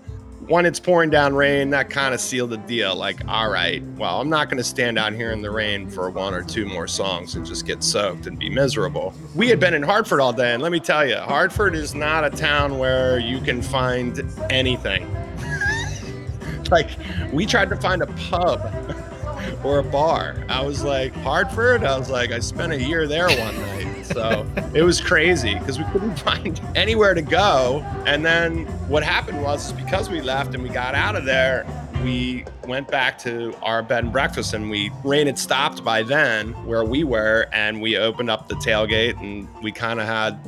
[0.48, 2.94] when it's pouring down rain, that kind of sealed the deal.
[2.94, 6.10] Like, all right, well, I'm not going to stand out here in the rain for
[6.10, 9.14] one or two more songs and just get soaked and be miserable.
[9.34, 12.24] We had been in Hartford all day, and let me tell you, Hartford is not
[12.24, 15.10] a town where you can find anything.
[16.70, 16.90] like,
[17.32, 18.60] we tried to find a pub
[19.64, 20.44] or a bar.
[20.48, 21.84] I was like, Hartford?
[21.84, 23.93] I was like, I spent a year there one night.
[24.04, 27.80] So it was crazy because we couldn't find anywhere to go.
[28.06, 31.66] And then what happened was because we left and we got out of there,
[32.02, 36.52] we went back to our bed and breakfast and we rain had stopped by then
[36.66, 40.38] where we were and we opened up the tailgate and we kind of had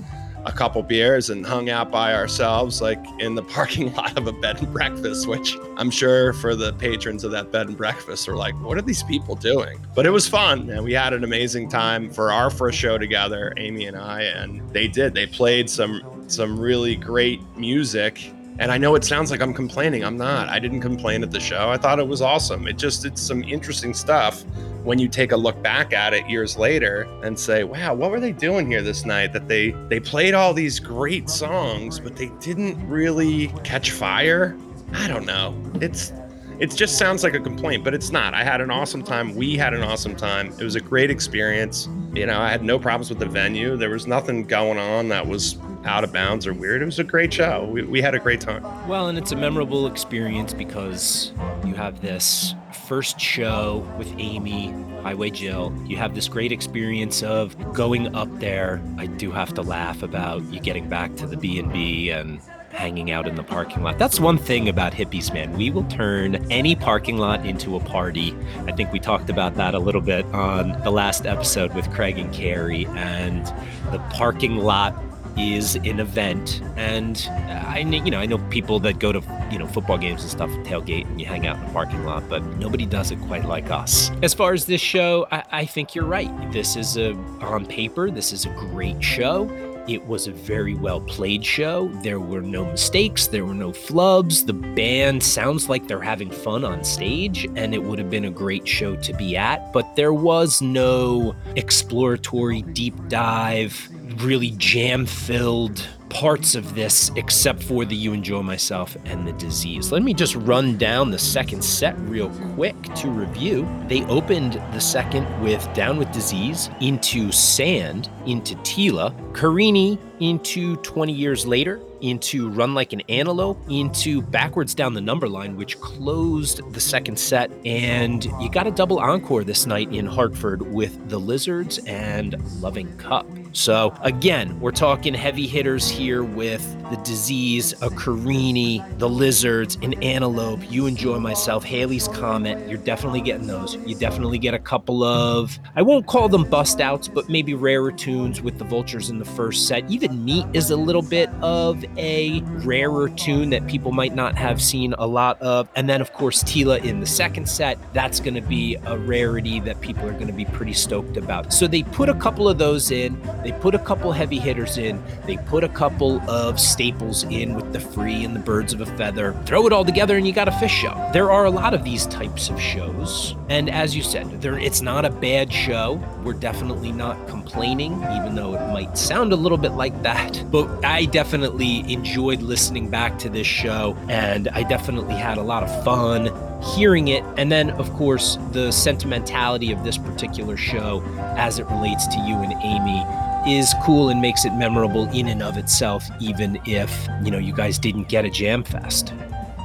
[0.47, 4.33] a couple beers and hung out by ourselves, like in the parking lot of a
[4.33, 8.37] bed and breakfast, which I'm sure for the patrons of that bed and breakfast are
[8.37, 9.85] like, what are these people doing?
[9.95, 13.53] But it was fun and we had an amazing time for our first show together,
[13.57, 15.15] Amy and I, and they did.
[15.15, 20.05] They played some some really great music And I know it sounds like I'm complaining.
[20.05, 20.49] I'm not.
[20.49, 21.69] I didn't complain at the show.
[21.69, 22.67] I thought it was awesome.
[22.67, 24.43] It just it's some interesting stuff
[24.83, 28.21] when you take a look back at it years later and say, "Wow, what were
[28.21, 32.31] they doing here this night that they they played all these great songs, but they
[32.41, 34.57] didn't really catch fire?"
[34.95, 35.55] I don't know.
[35.81, 36.13] It's
[36.59, 38.33] it just sounds like a complaint, but it's not.
[38.33, 39.35] I had an awesome time.
[39.35, 40.55] We had an awesome time.
[40.59, 41.89] It was a great experience.
[42.15, 43.77] You know, I had no problems with the venue.
[43.77, 46.83] There was nothing going on that was out of bounds or weird.
[46.83, 47.69] It was a great show.
[47.71, 48.63] We, we had a great time.
[48.89, 51.33] Well, and it's a memorable experience because
[51.65, 52.55] you have this
[52.87, 54.71] first show with Amy,
[55.03, 55.75] Highway Jill.
[55.87, 58.83] You have this great experience of going up there.
[58.99, 63.27] I do have to laugh about you getting back to the B&B and hanging out
[63.27, 63.99] in the parking lot.
[63.99, 65.53] That's one thing about hippies, man.
[65.55, 68.37] We will turn any parking lot into a party.
[68.67, 72.19] I think we talked about that a little bit on the last episode with Craig
[72.19, 73.47] and Carrie, and
[73.93, 74.95] the parking lot
[75.37, 76.63] is an event.
[76.77, 79.21] And i you know i know people that go to
[79.51, 82.29] you know football games and stuff tailgate and you hang out in the parking lot
[82.29, 84.11] but nobody does it quite like us.
[84.23, 86.31] As far as this show i, I think you're right.
[86.53, 89.47] This is a on paper this is a great show
[89.89, 91.89] it was a very well played show.
[92.03, 94.45] There were no mistakes, there were no flubs.
[94.45, 98.31] The band sounds like they're having fun on stage, and it would have been a
[98.31, 99.73] great show to be at.
[99.73, 107.85] But there was no exploratory deep dive, really jam filled parts of this except for
[107.85, 109.93] the You Enjoy Myself and the Disease.
[109.93, 113.69] Let me just run down the second set real quick to review.
[113.89, 121.13] They opened the second with Down with Disease, into Sand, into Tela, Carini into 20
[121.13, 126.61] years later, into Run Like an Antelope, into Backwards Down the Number Line, which closed
[126.73, 127.51] the second set.
[127.65, 132.97] And you got a double encore this night in Hartford with The Lizards and Loving
[132.97, 133.27] Cup.
[133.57, 139.95] So, again, we're talking heavy hitters here with The Disease, a Carini, The Lizards, an
[140.03, 140.71] Antelope.
[140.71, 142.69] You enjoy myself, Halley's Comet.
[142.69, 143.77] You're definitely getting those.
[143.87, 147.91] You definitely get a couple of, I won't call them bust outs, but maybe rarer
[147.91, 149.91] tunes with the Vultures in the first set.
[149.91, 154.61] Even Meat is a little bit of a rarer tune that people might not have
[154.61, 155.67] seen a lot of.
[155.77, 157.79] And then, of course, Tela in the second set.
[157.95, 161.55] That's going to be a rarity that people are going to be pretty stoked about.
[161.55, 163.19] So they put a couple of those in.
[163.47, 165.01] They put a couple heavy hitters in.
[165.25, 168.87] They put a couple of staples in with the free and the birds of a
[168.97, 169.41] feather.
[169.47, 171.11] Throw it all together and you got a Phish show.
[171.13, 173.37] There are a lot of these types of shows.
[173.49, 176.03] And as you said, there, it's not a bad show.
[176.25, 180.43] We're definitely not complaining, even though it might sound a little bit like that.
[180.51, 185.63] But I definitely enjoyed listening back to this show, and I definitely had a lot
[185.63, 186.33] of fun
[186.75, 187.23] hearing it.
[187.37, 191.01] And then, of course, the sentimentality of this particular show
[191.37, 193.05] as it relates to you and Amy
[193.47, 197.53] is cool and makes it memorable in and of itself, even if, you know, you
[197.53, 199.13] guys didn't get a jam fest.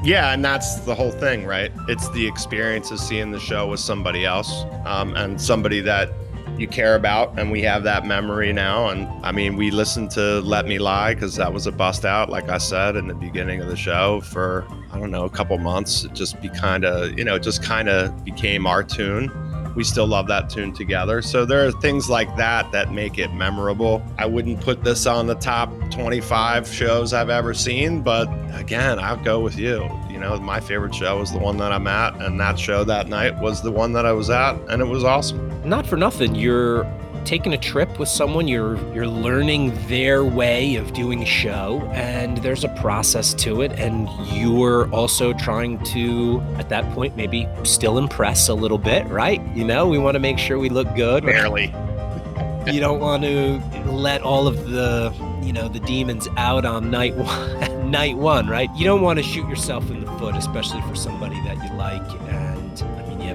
[0.04, 1.72] Yeah, and that's the whole thing, right?
[1.88, 6.10] It's the experience of seeing the show with somebody else um, and somebody that
[6.58, 10.42] you care about and we have that memory now and i mean we listened to
[10.42, 13.62] let me lie because that was a bust out like i said in the beginning
[13.62, 17.18] of the show for i don't know a couple months it just be kind of
[17.18, 19.30] you know it just kind of became our tune
[19.76, 21.22] we still love that tune together.
[21.22, 24.04] So there are things like that that make it memorable.
[24.18, 29.22] I wouldn't put this on the top 25 shows i've ever seen but again i'll
[29.24, 29.90] go with you.
[30.10, 33.08] You know my favorite show was the one that i'm at and that show that
[33.08, 35.48] night was the one that i was at and it was awesome.
[35.68, 36.84] Not for nothing, you're
[37.26, 42.38] taking a trip with someone you're you're learning their way of doing a show and
[42.38, 47.98] there's a process to it and you're also trying to at that point maybe still
[47.98, 49.42] impress a little bit right?
[49.56, 51.26] You know we want to make sure we look good.
[51.26, 51.74] Barely.
[52.68, 57.16] You don't want to let all of the you know the demons out on night
[57.16, 58.70] one night one right?
[58.76, 62.02] You don't want to shoot yourself in the foot especially for somebody that you like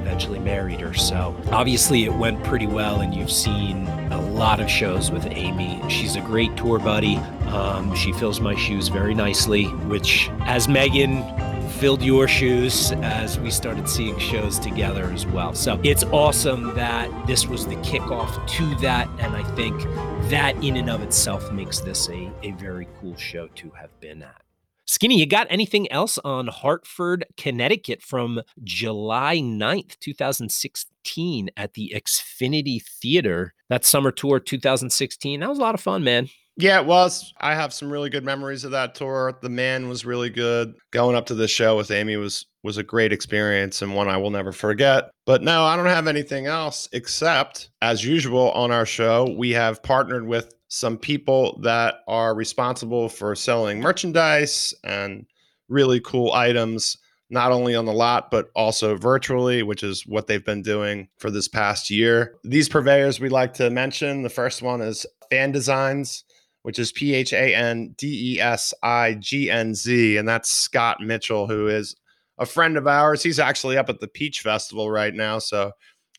[0.06, 0.94] eventually married her.
[0.94, 5.82] So obviously it went pretty well, and you've seen a lot of shows with Amy.
[5.88, 7.16] She's a great tour buddy.
[7.48, 11.24] Um, she fills my shoes very nicely, which, as Megan
[11.70, 15.54] filled your shoes as we started seeing shows together as well.
[15.54, 19.08] So it's awesome that this was the kickoff to that.
[19.18, 19.82] And I think
[20.30, 24.22] that in and of itself makes this a, a very cool show to have been
[24.22, 24.45] at.
[24.88, 32.80] Skinny, you got anything else on Hartford, Connecticut from July 9th, 2016 at the Xfinity
[32.80, 33.52] Theater?
[33.68, 35.40] That summer tour 2016.
[35.40, 36.28] That was a lot of fun, man.
[36.56, 37.34] Yeah, it was.
[37.40, 39.36] I have some really good memories of that tour.
[39.42, 40.74] The man was really good.
[40.92, 44.16] Going up to the show with Amy was was a great experience and one I
[44.16, 45.10] will never forget.
[45.24, 49.82] But no, I don't have anything else except as usual on our show, we have
[49.82, 55.26] partnered with some people that are responsible for selling merchandise and
[55.68, 56.98] really cool items
[57.28, 61.30] not only on the lot, but also virtually, which is what they've been doing for
[61.30, 62.36] this past year.
[62.44, 66.22] These purveyors we like to mention the first one is Phan Designz,
[66.62, 70.16] which is P H A N D E S I G N Z.
[70.16, 71.96] And that's Scott Mitchell, who is
[72.38, 73.22] a friend of ours.
[73.22, 75.38] He's actually up at the Peach Festival right now.
[75.38, 75.72] So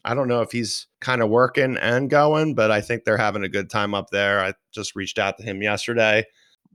[0.07, 3.43] I don't know if he's kind of working and going, but I think they're having
[3.43, 4.39] a good time up there.
[4.39, 6.25] I just reached out to him yesterday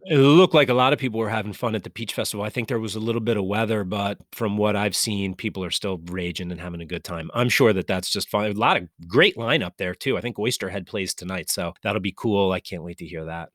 [0.05, 2.45] it looked like a lot of people were having fun at the Peach Festival.
[2.45, 5.65] I think there was a little bit of weather, but from what I've seen, people
[5.65, 7.31] are still raging and having a good time.
[7.35, 8.51] I'm sure that that's just fine.
[8.51, 10.17] A lot of great lineup there too.
[10.17, 12.51] I think Oysterhead plays tonight, so that'll be cool.
[12.51, 13.51] I can't wait to hear that.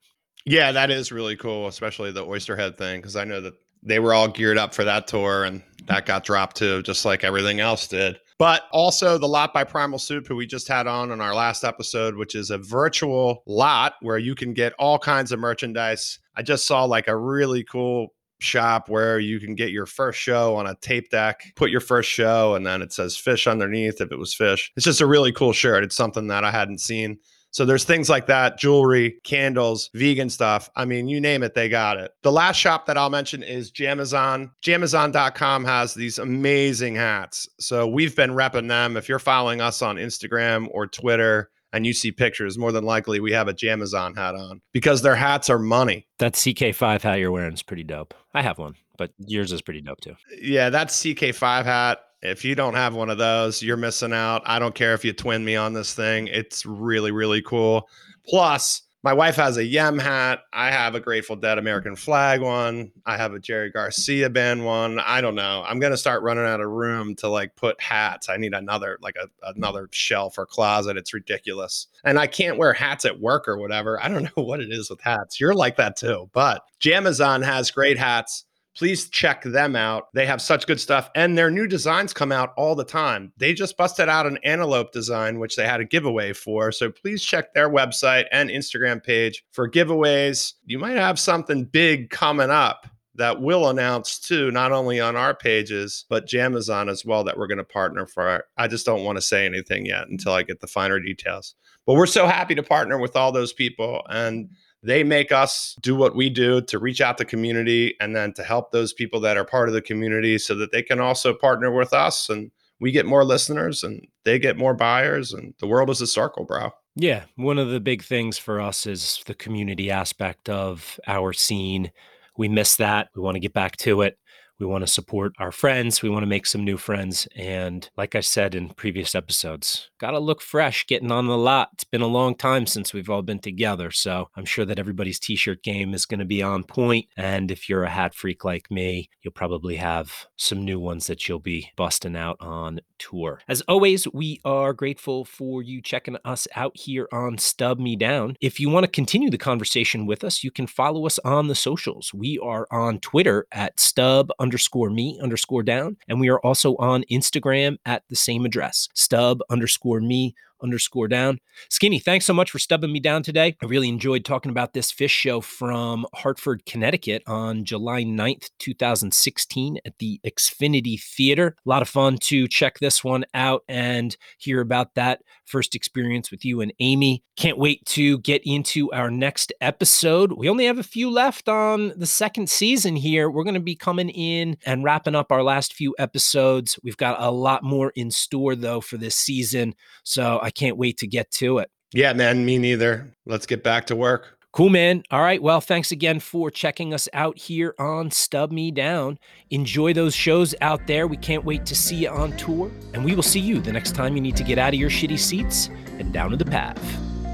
[0.45, 4.13] Yeah, that is really cool, especially the Oysterhead thing, because I know that they were
[4.13, 7.87] all geared up for that tour and that got dropped too, just like everything else
[7.87, 8.19] did.
[8.39, 11.63] But also the lot by Primal Soup, who we just had on in our last
[11.63, 16.19] episode, which is a virtual lot where you can get all kinds of merchandise.
[16.35, 20.55] I just saw like a really cool shop where you can get your first show
[20.55, 24.11] on a tape deck, put your first show, and then it says Phish underneath if
[24.11, 24.69] it was Phish.
[24.75, 25.83] It's just a really cool shirt.
[25.83, 27.17] It's something that I hadn't seen.
[27.51, 30.69] So there's things like that, jewelry, candles, vegan stuff.
[30.75, 32.11] I mean, you name it, they got it.
[32.21, 34.51] The last shop that I'll mention is Jamazon.
[34.63, 37.47] Jamazon.com has these amazing hats.
[37.59, 38.97] So we've been repping them.
[38.97, 43.19] If you're following us on Instagram or Twitter, and you see pictures, more than likely
[43.19, 46.07] we have a Jamazon hat on because their hats are money.
[46.19, 48.13] That CK5 hat you're wearing is pretty dope.
[48.33, 50.15] I have one, but yours is pretty dope too.
[50.41, 54.41] Yeah, that CK5 hat if you don't have one of those, you're missing out.
[54.45, 56.27] I don't care if you twin me on this thing.
[56.27, 57.89] It's really, really cool.
[58.27, 60.41] Plus, my wife has a Yem hat.
[60.51, 62.91] I have a Grateful Dead American flag one.
[63.05, 64.99] I have a Jerry Garcia band one.
[64.99, 65.63] I don't know.
[65.65, 68.27] I'm gonna start running out of room to like put hats.
[68.27, 70.97] I need another like a, another shelf or closet.
[70.97, 71.87] It's ridiculous.
[72.03, 74.03] And I can't wear hats at work or whatever.
[74.03, 75.39] I don't know what it is with hats.
[75.39, 76.29] You're like that too.
[76.33, 78.45] But Jamazon has great hats
[78.77, 80.13] please check them out.
[80.13, 83.33] They have such good stuff and their new designs come out all the time.
[83.37, 86.71] They just busted out an antelope design, which they had a giveaway for.
[86.71, 90.53] So please check their website and Instagram page for giveaways.
[90.65, 95.33] You might have something big coming up that we'll announce too, not only on our
[95.33, 98.43] pages, but Jamazon as well, that we're going to partner for.
[98.57, 101.55] I just don't want to say anything yet until I get the finer details.
[101.87, 104.03] But we're so happy to partner with all those people.
[104.09, 104.49] And
[104.87, 108.43] they make us do what we do to reach out to community and then to
[108.43, 111.71] help those people that are part of the community so that they can also partner
[111.71, 115.89] with us and we get more listeners and they get more buyers and the world
[115.89, 116.71] is a circle, bro.
[116.95, 121.91] Yeah, one of the big things for us is the community aspect of our scene.
[122.37, 123.09] We miss that.
[123.13, 124.17] We want to get back to it.
[124.59, 126.01] We want to support our friends.
[126.01, 127.27] We want to make some new friends.
[127.35, 131.69] And like I said in previous episodes, got to look fresh getting on the lot.
[131.73, 133.91] It's been a long time since we've all been together.
[133.91, 137.07] So I'm sure that everybody's t shirt game is going to be on point.
[137.15, 141.27] And if you're a hat freak like me, you'll probably have some new ones that
[141.27, 143.39] you'll be busting out on tour.
[143.47, 148.35] As always, we are grateful for you checking us out here on Stub Me Down.
[148.41, 151.55] If you want to continue the conversation with us, you can follow us on the
[151.55, 152.13] socials.
[152.13, 155.97] We are on Twitter at stub underscore me underscore down.
[156.07, 161.39] And we are also on Instagram at the same address, stub underscore me underscore down.
[161.69, 163.55] Skinny, thanks so much for stubbing me down today.
[163.61, 169.79] I really enjoyed talking about this Phish show from Hartford, Connecticut on July 9th, 2016
[169.85, 171.55] at the Xfinity Theater.
[171.65, 176.31] A lot of fun to check this one out and hear about that first experience
[176.31, 177.23] with you and Amy.
[177.35, 180.33] Can't wait to get into our next episode.
[180.33, 183.29] We only have a few left on the second season here.
[183.29, 186.79] We're going to be coming in and wrapping up our last few episodes.
[186.83, 189.75] We've got a lot more in store, though, for this season.
[190.03, 191.69] So I can't wait to get to it.
[191.93, 193.13] Yeah, man, me neither.
[193.25, 194.36] Let's get back to work.
[194.57, 195.03] Cool, man.
[195.11, 195.39] All right.
[195.39, 199.19] Well, thanks again for checking us out here on Stub Me Down.
[199.51, 201.05] Enjoy those shows out there.
[201.05, 202.71] We can't wait to see you on tour.
[202.95, 204.89] And we will see you the next time you need to get out of your
[204.89, 206.81] shitty seats and down to the path.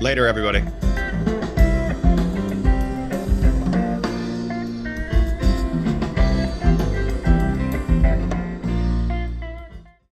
[0.02, 0.66] Later, everybody.